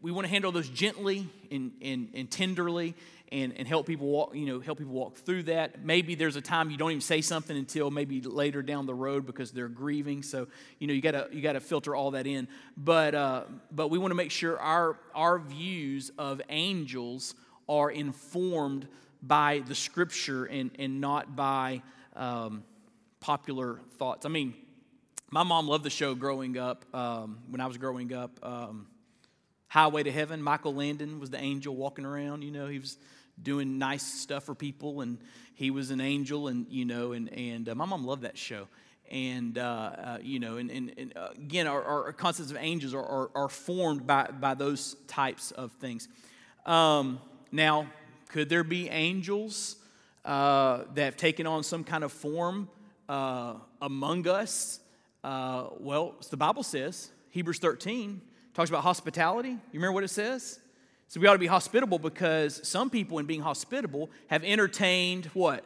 we 0.00 0.12
want 0.12 0.26
to 0.26 0.30
handle 0.30 0.52
those 0.52 0.68
gently 0.68 1.28
and, 1.50 1.72
and, 1.82 2.08
and 2.14 2.30
tenderly 2.30 2.94
and, 3.30 3.52
and 3.56 3.66
help 3.66 3.86
people 3.86 4.06
walk, 4.06 4.34
you 4.34 4.46
know, 4.46 4.60
help 4.60 4.78
people 4.78 4.94
walk 4.94 5.16
through 5.16 5.44
that. 5.44 5.84
Maybe 5.84 6.14
there's 6.14 6.36
a 6.36 6.40
time 6.40 6.70
you 6.70 6.76
don't 6.76 6.90
even 6.90 7.00
say 7.00 7.20
something 7.20 7.56
until 7.56 7.90
maybe 7.90 8.20
later 8.20 8.62
down 8.62 8.86
the 8.86 8.94
road 8.94 9.26
because 9.26 9.50
they're 9.50 9.68
grieving. 9.68 10.22
So, 10.22 10.46
you 10.78 10.86
know, 10.86 10.94
you 10.94 11.02
gotta 11.02 11.28
you 11.32 11.42
gotta 11.42 11.60
filter 11.60 11.94
all 11.94 12.12
that 12.12 12.26
in. 12.26 12.48
But 12.76 13.14
uh, 13.14 13.44
but 13.70 13.88
we 13.88 13.98
want 13.98 14.12
to 14.12 14.14
make 14.14 14.30
sure 14.30 14.58
our 14.58 14.96
our 15.14 15.38
views 15.38 16.10
of 16.16 16.40
angels 16.48 17.34
are 17.68 17.90
informed 17.90 18.88
by 19.22 19.62
the 19.66 19.74
scripture 19.74 20.44
and, 20.44 20.70
and 20.78 21.00
not 21.00 21.36
by 21.36 21.82
um, 22.16 22.62
popular 23.20 23.80
thoughts. 23.98 24.24
I 24.24 24.28
mean, 24.28 24.54
my 25.30 25.42
mom 25.42 25.68
loved 25.68 25.84
the 25.84 25.90
show 25.90 26.14
growing 26.14 26.56
up, 26.56 26.84
um, 26.94 27.40
when 27.50 27.60
I 27.60 27.66
was 27.66 27.76
growing 27.76 28.14
up. 28.14 28.38
Um, 28.42 28.86
Highway 29.68 30.02
to 30.02 30.10
Heaven, 30.10 30.42
Michael 30.42 30.74
Landon 30.74 31.20
was 31.20 31.30
the 31.30 31.38
angel 31.38 31.76
walking 31.76 32.06
around. 32.06 32.42
You 32.42 32.50
know, 32.50 32.68
he 32.68 32.78
was 32.78 32.96
doing 33.42 33.78
nice 33.78 34.02
stuff 34.02 34.44
for 34.44 34.54
people, 34.54 35.02
and 35.02 35.18
he 35.54 35.70
was 35.70 35.90
an 35.90 36.00
angel, 36.00 36.48
and 36.48 36.66
you 36.70 36.86
know, 36.86 37.12
and 37.12 37.30
and 37.32 37.68
uh, 37.68 37.74
my 37.74 37.84
mom 37.84 38.04
loved 38.04 38.22
that 38.22 38.38
show. 38.38 38.66
And 39.10 39.56
uh, 39.58 39.62
uh, 39.62 40.18
you 40.22 40.38
know, 40.38 40.56
and, 40.56 40.70
and, 40.70 40.92
and 40.96 41.16
uh, 41.16 41.28
again, 41.34 41.66
our, 41.66 41.82
our, 41.82 42.12
concepts 42.12 42.50
of 42.50 42.58
angels 42.58 42.92
are, 42.92 43.02
are, 43.02 43.30
are, 43.34 43.48
formed 43.48 44.06
by, 44.06 44.24
by 44.38 44.52
those 44.52 44.96
types 45.06 45.50
of 45.52 45.72
things. 45.72 46.08
Um, 46.66 47.18
now, 47.50 47.86
could 48.28 48.50
there 48.50 48.64
be 48.64 48.90
angels 48.90 49.76
uh, 50.26 50.84
that 50.92 51.04
have 51.04 51.16
taken 51.16 51.46
on 51.46 51.62
some 51.62 51.84
kind 51.84 52.04
of 52.04 52.12
form 52.12 52.68
uh, 53.08 53.54
among 53.80 54.28
us? 54.28 54.80
well, 55.24 56.14
the 56.28 56.36
Bible 56.36 56.62
says, 56.62 57.10
Hebrews 57.30 57.60
13 57.60 58.20
talks 58.58 58.70
about 58.70 58.82
hospitality. 58.82 59.50
You 59.50 59.58
remember 59.74 59.92
what 59.92 60.02
it 60.02 60.08
says? 60.08 60.58
So 61.06 61.20
we 61.20 61.28
ought 61.28 61.34
to 61.34 61.38
be 61.38 61.46
hospitable 61.46 62.00
because 62.00 62.60
some 62.68 62.90
people, 62.90 63.20
in 63.20 63.26
being 63.26 63.40
hospitable, 63.40 64.10
have 64.26 64.42
entertained 64.42 65.26
what? 65.26 65.64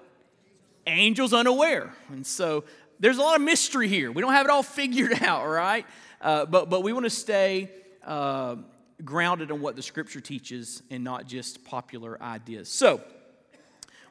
Angels 0.87 1.33
unaware. 1.33 1.95
And 2.11 2.27
so 2.27 2.65
there's 3.01 3.17
a 3.17 3.23
lot 3.23 3.37
of 3.37 3.41
mystery 3.41 3.89
here. 3.89 4.13
We 4.13 4.21
don't 4.21 4.35
have 4.35 4.45
it 4.45 4.51
all 4.51 4.63
figured 4.81 5.23
out, 5.23 5.49
right? 5.49 5.87
Uh, 6.21 6.45
but, 6.45 6.69
but 6.69 6.83
we 6.83 6.93
want 6.93 7.05
to 7.05 7.11
stay 7.11 7.71
uh, 8.05 8.57
grounded 9.03 9.51
on 9.51 9.63
what 9.63 9.75
the 9.75 9.83
scripture 9.83 10.21
teaches 10.21 10.83
and 10.91 11.03
not 11.03 11.27
just 11.27 11.65
popular 11.65 12.23
ideas. 12.23 12.69
So 12.69 13.01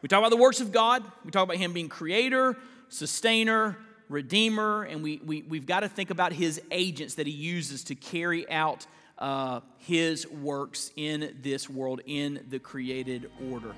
we 0.02 0.10
talk 0.10 0.18
about 0.18 0.32
the 0.32 0.38
works 0.38 0.60
of 0.60 0.72
God, 0.72 1.04
we 1.24 1.30
talk 1.30 1.44
about 1.44 1.58
Him 1.58 1.72
being 1.72 1.88
creator, 1.88 2.58
sustainer, 2.90 3.78
redeemer, 4.12 4.84
and 4.84 5.02
we, 5.02 5.22
we, 5.26 5.42
we've 5.44 5.66
got 5.66 5.82
to 5.82 5.90
think 5.90 6.10
about 6.10 6.34
His 6.34 6.62
agents 6.72 7.16
that 7.16 7.28
He 7.28 7.34
uses 7.34 7.84
to 7.86 7.96
carry 7.96 8.50
out 8.50 8.86
uh, 9.22 9.62
his 9.78 10.28
works 10.28 10.92
in 10.96 11.38
this 11.42 11.70
world, 11.70 12.02
in 12.06 12.44
the 12.50 12.60
created 12.60 13.30
order. 13.52 13.74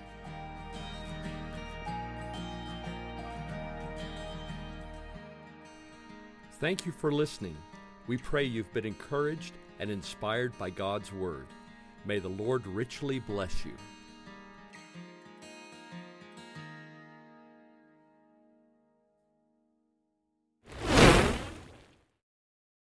Thank 6.60 6.86
you 6.86 6.94
for 6.94 7.12
listening. 7.12 7.58
We 8.08 8.18
pray 8.18 8.46
you've 8.46 8.74
been 8.74 8.86
encouraged 8.86 9.54
and 9.80 9.92
inspired 9.92 10.58
by 10.58 10.70
God's 10.70 11.12
Word. 11.12 11.46
May 12.06 12.20
the 12.20 12.30
Lord 12.30 12.66
richly 12.66 13.20
bless 13.20 13.66
you. 13.66 13.74